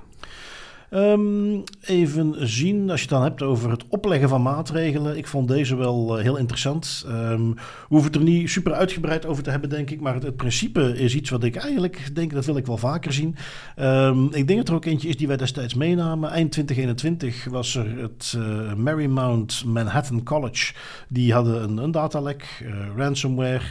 [0.94, 5.16] Um, even zien, als je het dan hebt over het opleggen van maatregelen.
[5.16, 7.04] Ik vond deze wel uh, heel interessant.
[7.08, 10.00] Um, we hoeven het er niet super uitgebreid over te hebben, denk ik.
[10.00, 13.36] Maar het, principe is iets wat ik eigenlijk denk, dat wil ik wel vaker zien.
[13.76, 16.30] Um, ik denk dat er ook eentje is die wij destijds meenamen.
[16.30, 20.74] Eind 2021 was er het uh, Marymount Manhattan College.
[21.08, 23.62] Die hadden een, een datalek, uh, ransomware.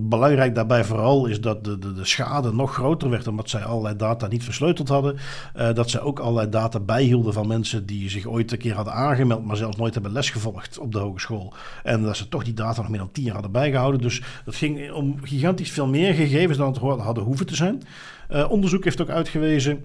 [0.00, 3.96] belangrijk daarbij vooral is dat de, de, de, schade nog groter werd, omdat zij allerlei
[3.96, 5.16] data niet versleuteld hadden.
[5.74, 9.44] dat ze ook allerlei data bijhielden van mensen die zich ooit een keer hadden aangemeld,
[9.44, 11.54] maar zelfs nooit hebben lesgevolgd op de hogeschool.
[11.82, 14.00] En dat ze toch die data nog meer dan tien jaar hadden bijgehouden.
[14.00, 17.82] Dus het ging om gigantisch veel meer gegevens dan het hadden hoeven te zijn.
[18.30, 19.84] Uh, onderzoek heeft ook uitgewezen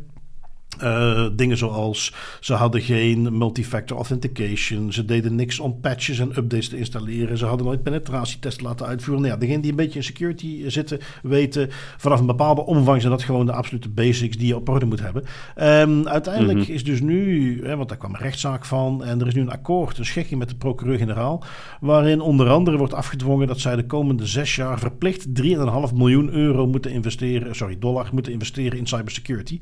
[0.83, 6.69] uh, dingen zoals ze hadden geen multifactor authentication, ze deden niks om patches en updates
[6.69, 9.21] te installeren, ze hadden nooit penetratietesten laten uitvoeren.
[9.21, 13.13] Nou ja, degenen die een beetje in security zitten, weten vanaf een bepaalde omvang zijn
[13.13, 15.23] dat gewoon de absolute basics die je op orde moet hebben.
[15.61, 16.73] Um, uiteindelijk mm -hmm.
[16.73, 19.51] is dus nu, hè, want daar kwam een rechtszaak van en er is nu een
[19.51, 21.43] akkoord, een schikking met de procureur-generaal,
[21.79, 26.67] waarin onder andere wordt afgedwongen dat zij de komende zes jaar verplicht 3,5 miljoen euro
[26.67, 29.59] moeten investeren, sorry, dollar moeten investeren in cybersecurity.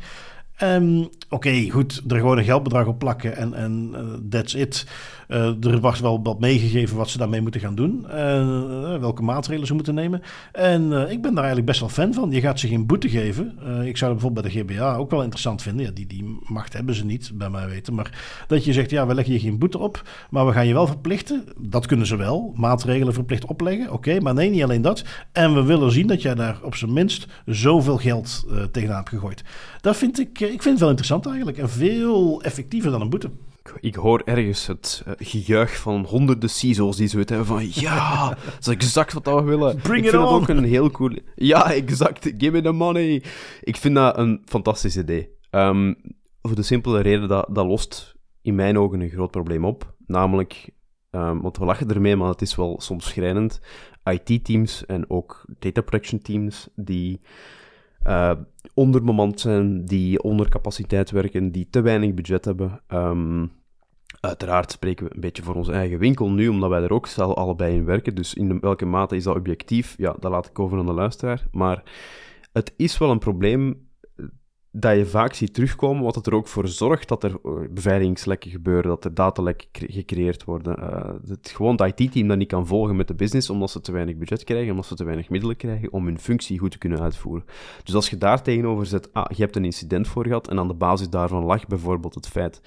[0.63, 3.99] Um, Oké, goed, er gewoon een geldbedrag op plakken en, en uh,
[4.29, 4.85] that's it.
[5.27, 8.05] Uh, er was wel wat meegegeven wat ze daarmee moeten gaan doen.
[8.07, 10.21] Uh, welke maatregelen ze moeten nemen.
[10.51, 12.31] En ik ben daar eigenlijk best wel fan van.
[12.31, 13.45] Je gaat ze geen boete geven.
[13.85, 15.85] ik zou het bijvoorbeeld bij de GBA ook wel interessant vinden.
[15.85, 17.93] Ja, die, die macht hebben ze niet, bij mij weten.
[17.93, 20.01] Maar dat je zegt, ja, we leggen je geen boete op.
[20.29, 21.43] Maar we gaan je wel verplichten.
[21.57, 22.53] Dat kunnen ze wel.
[22.55, 23.91] Maatregelen verplicht opleggen.
[23.91, 25.03] Oké, maar nee, niet alleen dat.
[25.31, 29.43] En we willen zien dat jij daar op zijn minst zoveel geld tegenaan hebt gegooid.
[29.81, 31.57] Dat vind ik, ik vind het wel interessant eigenlijk.
[31.57, 33.29] En veel effectiever dan een boete.
[33.79, 38.57] Ik hoor ergens het uh, gejuich van honderden CISO's die zoiets hebben van ja, dat
[38.59, 39.75] is exact wat we willen.
[39.75, 41.17] Bring ik vind het ook een heel cool...
[41.35, 42.33] Ja, exact.
[42.37, 43.23] Give me the money.
[43.61, 45.29] Ik vind dat een fantastisch idee.
[45.51, 45.95] Um,
[46.41, 49.93] voor de simpele reden dat dat lost in mijn ogen een groot probleem op.
[50.05, 50.69] Namelijk,
[51.11, 53.59] um, want we lachen ermee, maar het is wel soms schrijnend.
[54.03, 57.21] IT-teams en ook data protection teams die
[58.07, 58.31] uh,
[58.73, 62.81] onderbemand zijn, die onder capaciteit werken, die te weinig budget hebben.
[62.87, 63.51] Um,
[64.19, 67.75] uiteraard spreken we een beetje voor onze eigen winkel nu, omdat wij er ook allebei
[67.75, 68.15] in werken.
[68.15, 69.95] Dus in welke mate is dat objectief?
[69.97, 71.47] Ja, dat laat ik over aan de luisteraar.
[71.51, 71.83] Maar
[72.51, 73.88] het is wel een probleem
[74.79, 78.51] dat je vaak ziet terugkomen, wat het er ook voor zorgt dat er eh, beveiligingslekken
[78.51, 80.79] gebeuren, dat er datalekken gecreëerd worden.
[80.79, 83.91] Uh, het, gewoon het IT-team dat niet kan volgen met de business, omdat ze te
[83.91, 87.01] weinig budget krijgen, omdat ze te weinig middelen krijgen om hun functie goed te kunnen
[87.01, 87.45] uitvoeren.
[87.83, 90.67] Dus als je daar tegenover zet, ah, je hebt een incident voor gehad, en aan
[90.67, 92.61] de basis daarvan lag bijvoorbeeld het feit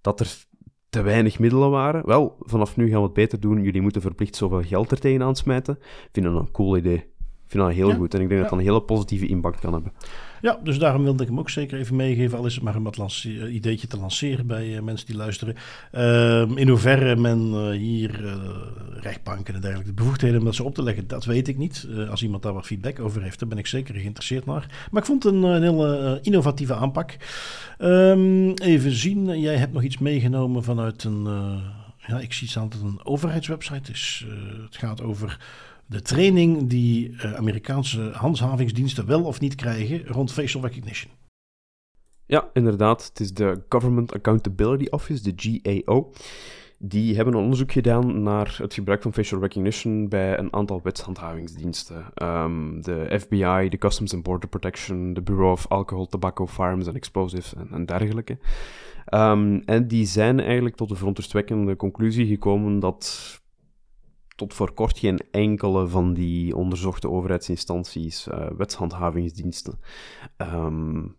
[0.00, 0.44] dat er
[0.88, 4.36] te weinig middelen waren, wel, vanaf nu gaan we het beter doen, jullie moeten verplicht
[4.36, 5.76] zoveel geld er tegenaan smijten.
[5.80, 7.12] Ik vind dat een cool idee.
[7.44, 9.72] Ik vind dat heel goed en ik denk dat dat een hele positieve impact kan
[9.72, 9.92] hebben.
[10.44, 12.38] Ja, dus daarom wilde ik hem ook zeker even meegeven.
[12.38, 15.54] Al is het maar een wat uh, ideetje te lanceren bij uh, mensen die luisteren.
[15.92, 18.38] Uh, in hoeverre men uh, hier
[19.00, 21.86] rechtbanken en dergelijke de bevoegdheden om dat ze op te leggen, dat weet ik niet.
[22.10, 24.86] als iemand daar wat feedback over heeft, dan ben ik zeker geïnteresseerd naar.
[24.90, 27.16] Maar ik vond het een, een hele innovatieve aanpak.
[27.78, 31.24] Um, even zien, jij hebt nog iets meegenomen vanuit een...
[32.06, 33.90] ja, ik zie het een overheidswebsite.
[33.90, 34.26] Dus,
[34.64, 35.38] het gaat over
[35.86, 41.12] de training die uh, Amerikaanse handhavingsdiensten wel of niet krijgen rond facial recognition.
[42.26, 43.04] Ja, inderdaad.
[43.08, 46.12] Het is de Government Accountability Office, de GAO.
[46.78, 52.04] Die hebben een onderzoek gedaan naar het gebruik van facial recognition bij een aantal wetshandhavingsdiensten.
[52.22, 56.96] Um, de FBI, de Customs and Border Protection, de Bureau of Alcohol, Tobacco, Firearms and
[56.96, 58.38] Explosives en, dergelijke.
[59.14, 63.42] Um, en die zijn eigenlijk tot de verontrustwekkende conclusie gekomen dat
[64.34, 69.78] tot voor kort geen enkele van die onderzochte overheidsinstanties, uh, wetshandhavingsdiensten,
[70.38, 71.16] um,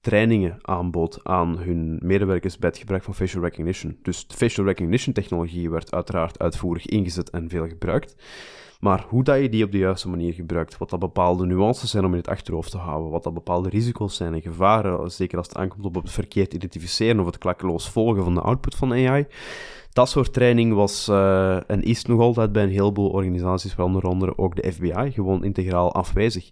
[0.00, 3.98] trainingen aanbood aan hun medewerkers bij het gebruik van facial recognition.
[4.02, 8.16] Dus de facial recognition technologie werd uiteraard uitvoerig ingezet en veel gebruikt.
[8.80, 12.04] Maar hoe dat je die op de juiste manier gebruikt, wat dat bepaalde nuances zijn
[12.04, 15.48] om in het achterhoofd te houden, wat dat bepaalde risico's zijn en gevaren, zeker als
[15.48, 19.26] het aankomt op het verkeerd identificeren of het klakkeloos volgen van de output van AI,
[19.94, 24.38] dat soort training was uh, en is nog altijd bij een heleboel organisaties, waaronder andere
[24.38, 26.50] ook de FBI, gewoon integraal afwezig.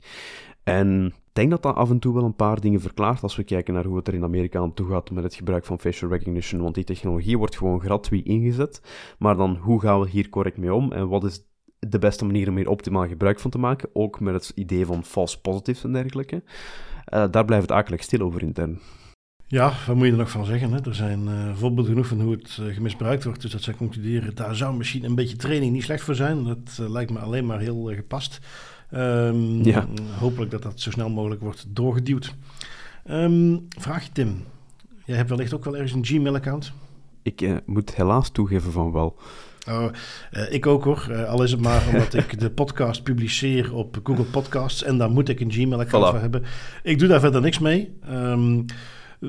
[0.62, 3.45] En ik denk dat dat af en toe wel een paar dingen verklaart als we
[3.45, 6.11] kijken naar hoe het er in Amerika aan toe gaat met het gebruik van facial
[6.11, 6.62] recognition.
[6.62, 8.82] Want die technologie wordt gewoon gratuit ingezet.
[9.18, 10.93] Maar dan, hoe gaan we hier correct mee om?
[10.93, 11.47] En wat is
[11.78, 13.88] de beste manier om hier optimaal gebruik van te maken?
[13.93, 16.43] Ook met het idee van false positives en dergelijke.
[17.14, 18.80] Uh, daar blijft het akelig stil over intern.
[19.53, 20.72] Ja, wat moet je er nog van zeggen?
[20.72, 20.80] Hè?
[20.80, 23.42] Er zijn uh, voorbeelden genoeg van hoe het uh, gemisbruikt wordt.
[23.42, 26.44] Dus dat zij concluderen, daar zou misschien een beetje training niet slecht voor zijn.
[26.44, 28.38] Dat uh, lijkt me alleen maar heel gepast.
[28.94, 29.86] Um, ja.
[30.18, 32.34] Hopelijk dat dat zo snel mogelijk wordt doorgeduwd.
[33.11, 34.44] Um, vraag Tim.
[35.05, 36.72] Jij hebt wellicht ook wel ergens een Gmail-account?
[37.22, 39.16] Ik moet helaas toegeven van wel.
[39.68, 39.86] Oh,
[40.50, 41.26] ik ook hoor.
[41.26, 44.82] al is het maar omdat ik de podcast publiceer op Google Podcasts.
[44.82, 46.11] En daar moet ik een Gmail-account voilà.
[46.11, 46.42] voor hebben.
[46.82, 47.98] Ik doe daar verder niks mee.
[48.11, 48.64] Um,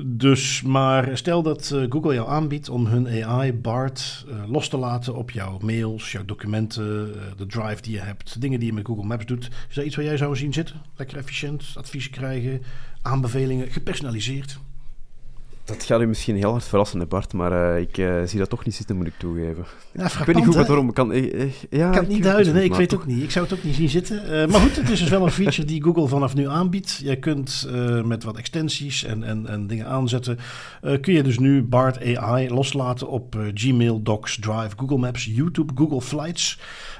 [0.02, 4.76] dus, maar stel dat uh, Google jou aanbiedt om hun AI, BART, uh, los te
[4.76, 8.74] laten op jouw mails, jouw documenten, uh, de drive die je hebt, dingen die je
[8.74, 9.50] met Google Maps doet.
[9.68, 10.82] Is dat iets waar jij zou zien zitten?
[10.96, 12.62] Lekker efficiënt, adviezen krijgen,
[13.02, 14.58] aanbevelingen, gepersonaliseerd?
[15.64, 18.64] Dat gaat u misschien heel hard verrassen, Bart, maar uh, ik uh, zie dat toch
[18.64, 19.64] niet zitten, moet ik toegeven.
[19.92, 20.88] Ja, ik weet niet goed waarom.
[20.88, 23.22] Ik kan, uh, ja, kan het niet duiden, nee, ik weet het ook niet.
[23.22, 24.50] Ik zou het ook niet zien zitten.
[24.50, 27.00] maar goed, het is dus wel een feature die Google vanaf nu aanbiedt.
[27.02, 27.68] Je kunt
[28.04, 30.38] met wat extensies en, en, en dingen aanzetten,
[31.00, 36.00] kun je dus nu BART AI loslaten op Gmail, Docs, Drive, Google Maps, YouTube, Google
[36.00, 36.58] Flights.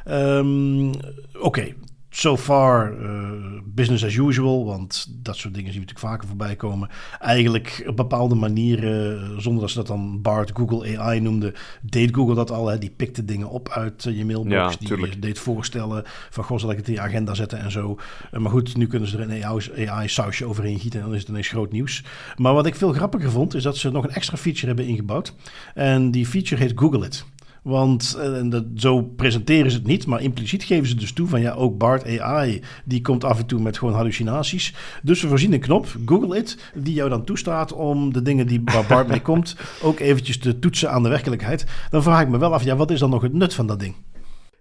[0.09, 0.99] Um, Oké,
[1.39, 1.75] okay
[2.17, 6.57] so far uh, business as usual, want dat soort dingen zien we natuurlijk vaker voorbij
[6.57, 6.89] komen.
[7.21, 12.35] Eigenlijk op bepaalde manieren, zonder dat ze dat dan Bart Google AI noemde, deed Google
[12.35, 12.69] dat al.
[12.69, 12.79] Hè?
[12.79, 16.71] Die pikte dingen op uit uh, je mailbox, ja, die deed voorstellen van goh, zal
[16.71, 17.99] ik het in je agenda zetten en zo.
[18.33, 21.31] Uh, maar goed, nu kunnen ze er een AI-sausje overheen gieten en dan is het
[21.31, 22.05] ineens groot nieuws.
[22.37, 25.35] Maar wat ik veel grappiger vond, is dat ze nog een extra feature hebben ingebouwd.
[25.75, 27.25] En die feature heet Google It.
[27.65, 31.29] Want eh, en dat, zo presenteren ze het niet, maar impliciet geven ze dus toe
[31.29, 34.75] van ja, ook Bart AI, die komt af en toe met gewoon hallucinaties.
[35.03, 38.62] Dus we voorzien een knop, Google It, die jou dan toestaat om de dingen die
[38.65, 41.67] waar Bart mee komt, ook eventjes te toetsen aan de werkelijkheid.
[41.91, 43.81] Dan vraag ik me wel af, ja, wat is dan nog het nut van dat
[43.81, 43.95] ding?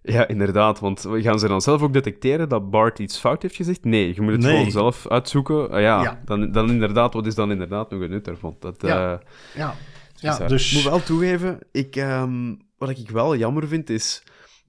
[0.02, 0.80] Ja, inderdaad.
[0.80, 3.84] Want gaan ze dan zelf ook detecteren dat Bart iets fout heeft gezegd?
[3.84, 5.64] Nee, je moet het gewoon zelf uitzoeken.
[5.64, 8.56] Uh, ja, ja, Dan, dan inderdaad, wat is dan inderdaad nog het nut ervan?
[8.60, 9.12] Dat, ja.
[9.12, 9.18] Uh,
[9.56, 9.76] ja.
[10.16, 10.70] ja dus...
[10.70, 14.24] Ik moet wel toegeven, ik, um, wat ik wel jammer vind is.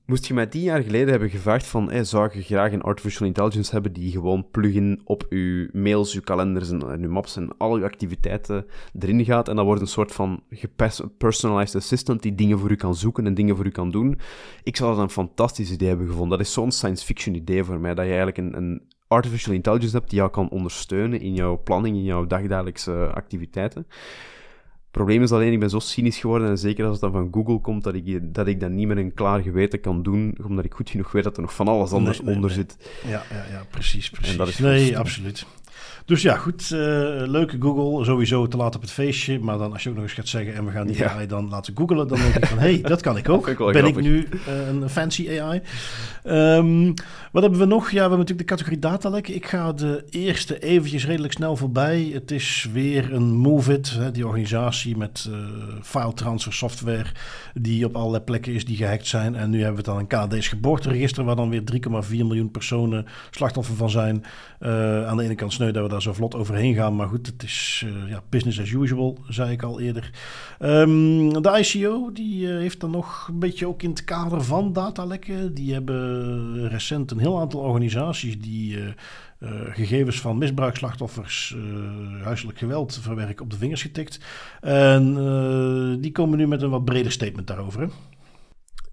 [0.07, 3.27] Moest je mij tien jaar geleden hebben gevraagd van, hey, zou je graag een artificial
[3.27, 7.57] intelligence hebben die gewoon plugin op je mails, je kalenders en, en je maps en
[7.59, 8.67] al je activiteiten
[8.99, 10.43] erin gaat en dat wordt een soort van
[11.19, 14.19] personalized assistant die dingen voor u kan zoeken en dingen voor u kan doen.
[14.62, 16.39] Ik zou dat een fantastisch idee hebben gevonden.
[16.39, 19.97] Dat is zo'n science fiction idee voor mij, dat je eigenlijk een, een artificial intelligence
[19.97, 23.87] hebt die jou kan ondersteunen in jouw planning, in jouw dagdagelijkse activiteiten
[24.95, 27.61] probleem is alleen, ik ben zo cynisch geworden, en zeker als het dan van Google
[27.61, 30.74] komt, dat ik, dat ik dat niet met een klaar geweten kan doen, omdat ik
[30.74, 32.76] goed genoeg weet dat er nog van alles anders onder zit.
[33.07, 34.59] Ja, ja, ja, precies, precies.
[34.59, 35.47] nee, absoluut.
[36.05, 36.70] Dus ja, goed.
[36.72, 36.78] Uh,
[37.26, 38.05] leuke Google.
[38.05, 39.39] Sowieso te laat op het feestje.
[39.39, 40.55] Maar dan als je ook nog eens gaat zeggen...
[40.55, 41.11] en we gaan die ja.
[41.11, 42.09] AI dan laten googelen...
[42.09, 42.59] dan denk ik van...
[42.59, 43.49] hé, hey, dat kan ik ook.
[43.55, 43.97] Ik ben grappig.
[43.97, 45.62] ik nu uh, een fancy AI?
[46.24, 46.95] Um,
[47.32, 47.85] wat hebben we nog?
[47.85, 49.28] Ja, we hebben natuurlijk de categorie datalek.
[49.28, 52.11] Ik ga de eerste eventjes redelijk snel voorbij.
[52.12, 53.91] Het is weer een Moveit.
[53.91, 55.37] Hè, die organisatie met uh,
[55.82, 57.07] file transfer software...
[57.55, 59.35] die op allerlei plekken is die gehackt zijn.
[59.35, 61.24] En nu hebben we dan een KD's geboorteregister...
[61.24, 64.24] waar dan weer 3,4 miljoen personen slachtoffer van zijn.
[65.07, 66.97] aan de ene kant sneu dat we daar zo vlot overheen gaan.
[66.97, 70.11] Maar goed, het is uh, ja, business as usual, zei ik al eerder.
[70.61, 74.72] Um, de ICO die uh, heeft dan nog een beetje ook in het kader van
[74.72, 75.55] datalekken.
[75.55, 78.89] Die hebben recent een heel aantal organisaties die uh,
[79.70, 81.57] gegevens van misbruikslachtoffers,
[82.22, 84.20] huiselijk geweld verwerken op de vingers getikt.
[84.61, 85.14] En
[86.01, 87.89] die komen nu met een wat breder statement daarover.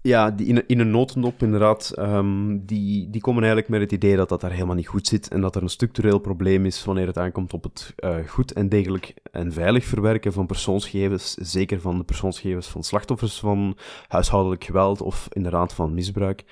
[0.02, 4.16] Ja, die in, in een notendop inderdaad, um, die, die komen eigenlijk met het idee
[4.16, 7.06] dat dat daar helemaal niet goed zit en dat er een structureel probleem is wanneer
[7.06, 11.98] het aankomt op het uh, goed en degelijk en veilig verwerken van persoonsgegevens, zeker van
[11.98, 13.76] de persoonsgegevens van slachtoffers van
[14.08, 16.44] huishoudelijk geweld of inderdaad van misbruik.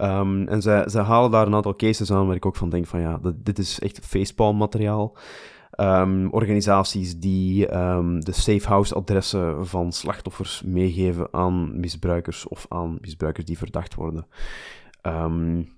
[0.00, 2.86] Um, en zij, zij halen daar een aantal cases aan waar ik ook van denk
[2.86, 5.16] van ja, dat, dit is echt facepalm materiaal.
[5.76, 12.98] Um, organisaties die um, de safe house adressen van slachtoffers meegeven aan misbruikers of aan
[13.00, 14.26] misbruikers die verdacht worden.
[15.02, 15.68] Um,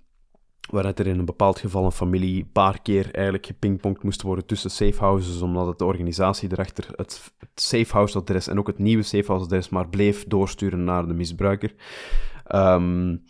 [0.70, 4.46] waaruit er in een bepaald geval een familie een paar keer eigenlijk gepingpongd moest worden
[4.46, 8.66] tussen safe houses, omdat het de organisatie erachter het, het safe house adres en ook
[8.66, 11.74] het nieuwe safe house adres maar bleef doorsturen naar de misbruiker.
[12.54, 13.22] Um,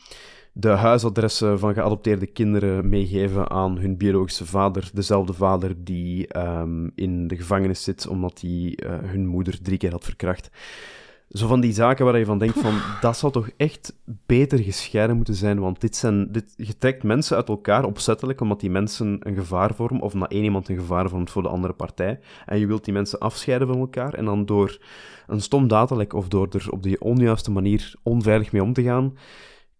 [0.58, 4.90] de huisadressen van geadopteerde kinderen meegeven aan hun biologische vader.
[4.92, 9.90] Dezelfde vader die um, in de gevangenis zit omdat hij uh, hun moeder drie keer
[9.90, 10.50] had verkracht.
[11.30, 13.96] Zo van die zaken waar je van denkt van, dat zou toch echt
[14.26, 18.60] beter gescheiden moeten zijn, want dit zijn, dit, je trekt mensen uit elkaar opzettelijk omdat
[18.60, 21.72] die mensen een gevaar vormen, of omdat één iemand een gevaar vormt voor de andere
[21.72, 24.78] partij, en je wilt die mensen afscheiden van elkaar, en dan door
[25.26, 29.14] een stom datalek of door er op de onjuiste manier onveilig mee om te gaan,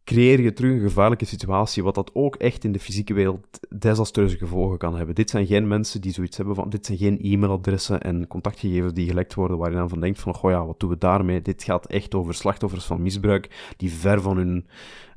[0.07, 4.37] creëer je terug een gevaarlijke situatie, wat dat ook echt in de fysieke wereld desastreuze
[4.37, 5.15] gevolgen kan hebben.
[5.15, 9.09] Dit zijn geen mensen die zoiets hebben van, dit zijn geen e-mailadressen en contactgegevens die
[9.09, 11.43] gelekt worden, waar je dan van denkt van, goh ja, wat doen we daarmee?
[11.43, 14.67] Dit gaat echt over slachtoffers van misbruik, die ver van hun,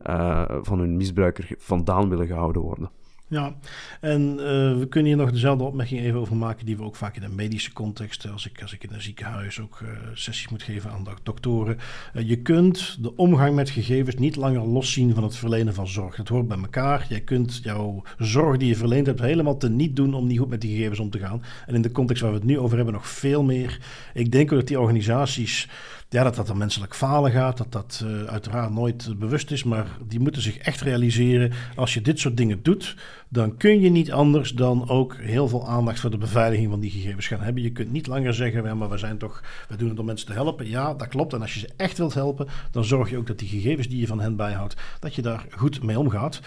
[0.07, 2.89] uh, van hun misbruiker vandaan willen gehouden worden.
[3.30, 3.55] Ja,
[4.01, 4.38] en uh,
[4.77, 7.36] we kunnen hier nog dezelfde opmerking even over maken die we ook vaak in een
[7.36, 11.07] medische context, als ik, als ik in een ziekenhuis ook uh, sessies moet geven aan
[11.23, 11.77] doktoren.
[12.13, 16.15] Je kunt de omgang met gegevens niet langer loszien van het verlenen van zorg.
[16.15, 17.05] Het hoort bij elkaar.
[17.09, 20.49] Jij kunt jouw zorg die je verleend hebt helemaal te niet doen om niet goed
[20.49, 21.43] met die gegevens om te gaan.
[21.65, 23.80] En in de context waar we het nu over hebben nog veel meer.
[24.13, 25.67] Ik denk ook dat die organisaties
[26.10, 29.88] ja, dat dat een menselijk falen gaat, dat dat uh, uiteraard nooit bewust is, maar
[30.07, 32.95] die moeten zich echt realiseren, als je dit soort dingen doet,
[33.30, 36.91] dan kun je niet anders dan ook heel veel aandacht voor de beveiliging van die
[36.91, 37.63] gegevens gaan hebben.
[37.63, 40.27] Je kunt niet langer zeggen, ja, maar we zijn toch, we doen het om mensen
[40.27, 40.69] te helpen.
[40.69, 41.34] Ja, dat klopt.
[41.34, 43.99] En als je ze echt wilt helpen, dan zorg je ook dat die gegevens die
[43.99, 46.39] je van hen bijhoudt, dat je daar goed mee omgaat.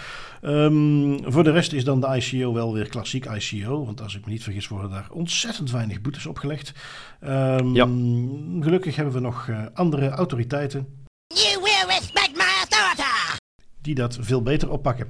[0.42, 4.24] Um, voor de rest is dan de ICO wel weer klassiek ICO, want als ik
[4.24, 6.72] me niet vergis worden daar ontzettend weinig boetes opgelegd.
[7.24, 7.88] Um, ja.
[8.60, 10.86] Gelukkig hebben we nog uh, andere autoriteiten.
[11.26, 11.61] You
[13.82, 15.06] die dat veel beter oppakken.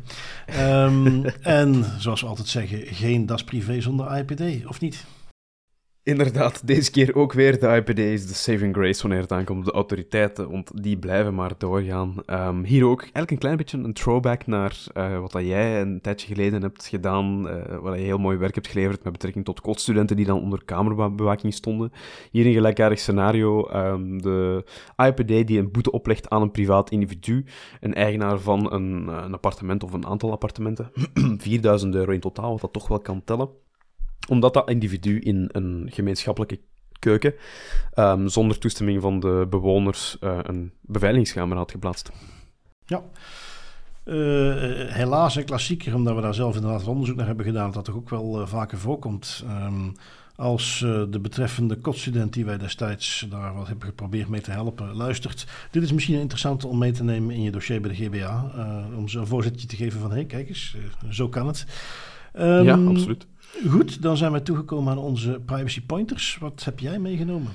[0.46, 5.04] Ehm, en zoals we altijd zeggen, geen das privé zonder IPD, of niet?
[6.04, 7.60] Inderdaad, deze keer ook weer.
[7.60, 11.34] De IPD is de saving grace wanneer het aankomt op de autoriteiten, want die blijven
[11.34, 12.14] maar doorgaan.
[12.26, 16.00] Um, hier ook eigenlijk een klein beetje een throwback naar uh, wat dat jij een
[16.00, 19.60] tijdje geleden hebt gedaan, uh, waar je heel mooi werk hebt geleverd met betrekking tot
[19.60, 21.92] kotstudenten die dan onder kamerbewaking stonden.
[22.30, 23.68] Hier een gelijkaardig scenario.
[23.74, 24.64] Um, de
[24.96, 27.44] IPD die een boete oplegt aan een privaat individu,
[27.80, 30.90] een eigenaar van een, een appartement of een aantal appartementen.
[31.38, 33.61] 4000 euro in totaal, wat dat toch wel kan tellen
[34.32, 36.60] omdat dat individu in een gemeenschappelijke
[36.98, 37.34] keuken
[37.94, 42.10] um, zonder toestemming van de bewoners uh, een beveiligingskamer had geplaatst.
[42.86, 43.02] Ja.
[44.04, 44.14] Uh,
[44.92, 47.94] helaas een klassieker, omdat we daar zelf inderdaad onderzoek naar hebben gedaan, dat dat toch
[47.94, 49.44] ook wel uh, vaker voorkomt.
[49.48, 49.92] Um,
[50.36, 50.78] als
[51.10, 55.46] de betreffende kotstudent die wij destijds daar wat hebben geprobeerd mee te helpen, luistert.
[55.70, 58.50] Dit is misschien interessant om mee te nemen in je dossier bij de GBA.
[58.96, 60.76] om zo'n voorzetje te geven van, hé, hey, kijk eens,
[61.10, 61.66] zo kan het.
[62.38, 63.26] Um, ja, absoluut.
[63.68, 66.38] Goed, dan zijn we toegekomen aan onze privacy pointers.
[66.40, 67.52] Wat heb jij meegenomen?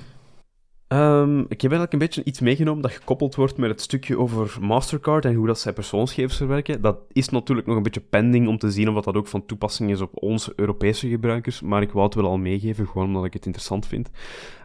[0.88, 4.56] Um, ik heb eigenlijk een beetje iets meegenomen dat gekoppeld wordt met het stukje over
[4.60, 6.80] Mastercard en hoe dat zij persoonsgegevens verwerken.
[6.82, 9.90] Dat is natuurlijk nog een beetje pending om te zien of dat ook van toepassing
[9.90, 13.32] is op onze Europese gebruikers, maar ik wou het wel al meegeven, gewoon omdat ik
[13.32, 14.10] het interessant vind.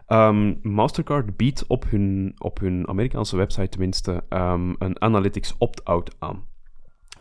[0.08, 6.44] Um, Mastercard biedt op hun, op hun Amerikaanse website tenminste um, een Analytics opt-out aan.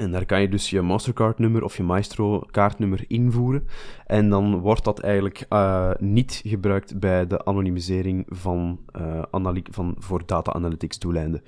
[0.03, 3.67] En daar kan je dus je Mastercard-nummer of je Maestro-kaartnummer invoeren.
[4.05, 10.25] En dan wordt dat eigenlijk uh, niet gebruikt bij de anonimisering van, uh, van voor
[10.25, 11.41] data-analytics doeleinden.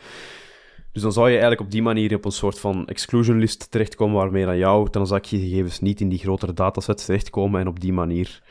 [0.91, 4.15] Dus dan zou je eigenlijk op die manier op een soort van exclusion list terechtkomen,
[4.15, 8.41] waarmee dan jouw transactiegegevens niet in die grotere datasets terechtkomen en op die manier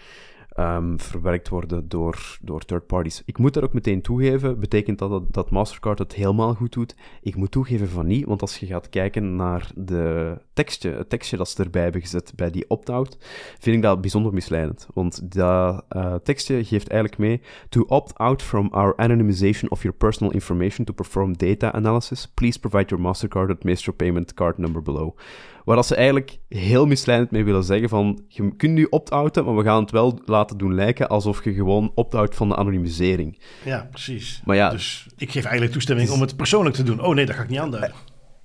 [0.57, 3.23] um, verwerkt worden door, door third parties.
[3.25, 6.97] Ik moet daar ook meteen toegeven, betekent dat, dat Mastercard het helemaal goed doet?
[7.23, 11.37] Ik moet toegeven van niet, want als je gaat kijken naar de tekstje, het tekstje
[11.37, 13.17] dat ze erbij hebben gezet bij die opt-out,
[13.59, 14.89] vind ik dat bijzonder misleidend.
[14.95, 19.97] Want dat uh, tekstje geeft eigenlijk mee, to opt out from our anonymization of your
[19.97, 24.83] personal information to perform data analysis, please provide your Mastercard at Maestro Payment Card number
[24.83, 25.17] below.
[25.65, 29.57] Waar dat ze eigenlijk heel misleidend mee willen zeggen van, je kunt nu opt-outen, maar
[29.57, 33.39] we gaan het wel laten doen lijken alsof je gewoon opt-out van de anonimisering.
[33.65, 34.43] Ja, precies.
[34.45, 37.01] Maar ja, dus ik geef eigenlijk toestemming om het persoonlijk te doen.
[37.01, 37.95] Oh nee, dat ga ik niet aanduiden.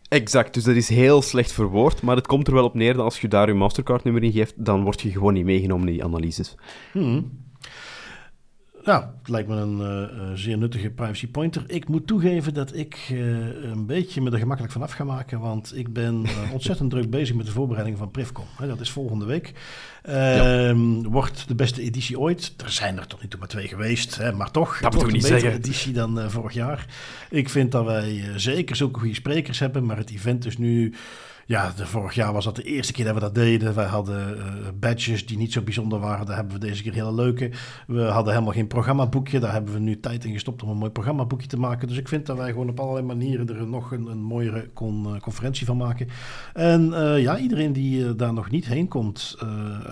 [0.10, 3.04] Exact, dus dat is heel slecht verwoord, maar het komt er wel op neer dat
[3.04, 6.04] als je daar je Mastercard-nummer in geeft, dan word je gewoon niet meegenomen in die
[6.04, 6.56] analyses.
[6.92, 7.48] Hmm.
[8.84, 11.64] Nou, het lijkt me een uh, zeer nuttige privacy pointer.
[11.68, 13.20] Ik moet toegeven dat ik uh,
[13.64, 17.10] een beetje me er gemakkelijk van af ga maken, want ik ben uh, ontzettend druk
[17.10, 18.46] bezig met de voorbereiding van Privcom.
[18.58, 19.54] dat is volgende week.
[20.04, 20.68] Ja.
[20.68, 22.54] Ehm, wordt de beste editie ooit.
[22.64, 24.80] Er zijn er tot nu toe maar twee geweest, hè, maar toch.
[24.80, 26.86] Dat moet een niet betere editie dan vorig jaar.
[27.30, 30.94] Ik vind dat wij zeker zulke goede sprekers hebben, maar het event is nu
[31.50, 33.76] ja, de, vorig jaar was dat de eerste keer dat we dat deden.
[33.76, 34.44] Wij hadden uh,
[34.80, 36.26] badges die niet zo bijzonder waren.
[36.26, 37.52] Daar hebben we deze keer hele leuke.
[37.88, 39.40] We hadden helemaal geen programmaboekje.
[39.40, 41.88] Daar hebben we nu tijd in gestopt om een mooi programmaboekje te maken.
[41.88, 45.04] Dus ik vind dat wij gewoon op allerlei manieren er nog een, een mooiere con,
[45.08, 46.08] uh, conferentie van maken.
[46.54, 49.38] En uh, ja, iedereen die daar nog niet heen komt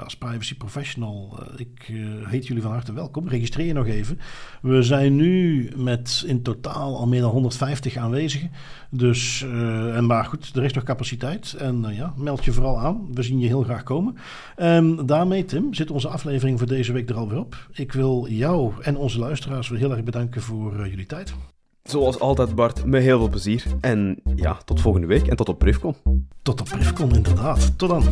[0.03, 1.91] als privacy professional, ik
[2.23, 3.27] heet jullie van harte welkom.
[3.27, 4.19] Registreer je nog even.
[4.61, 8.51] We zijn nu met in totaal al meer dan 150 aanwezigen.
[8.89, 9.45] Dus,
[9.93, 11.46] en maar goed, er is nog capaciteit.
[11.55, 13.07] En uh, ja, meld je vooral aan.
[13.13, 14.17] We zien je heel graag komen.
[14.55, 17.67] En daarmee, Tim, zit onze aflevering voor deze week er alweer op.
[17.71, 21.33] Ik wil jou en onze luisteraars weer heel erg bedanken voor uh, jullie tijd.
[21.83, 23.63] Zoals altijd, Bart, met heel veel plezier.
[23.81, 25.95] En ja, tot volgende week en tot op Privcon.
[26.41, 27.77] Tot op Privcon, inderdaad.
[27.77, 28.03] Tot dan.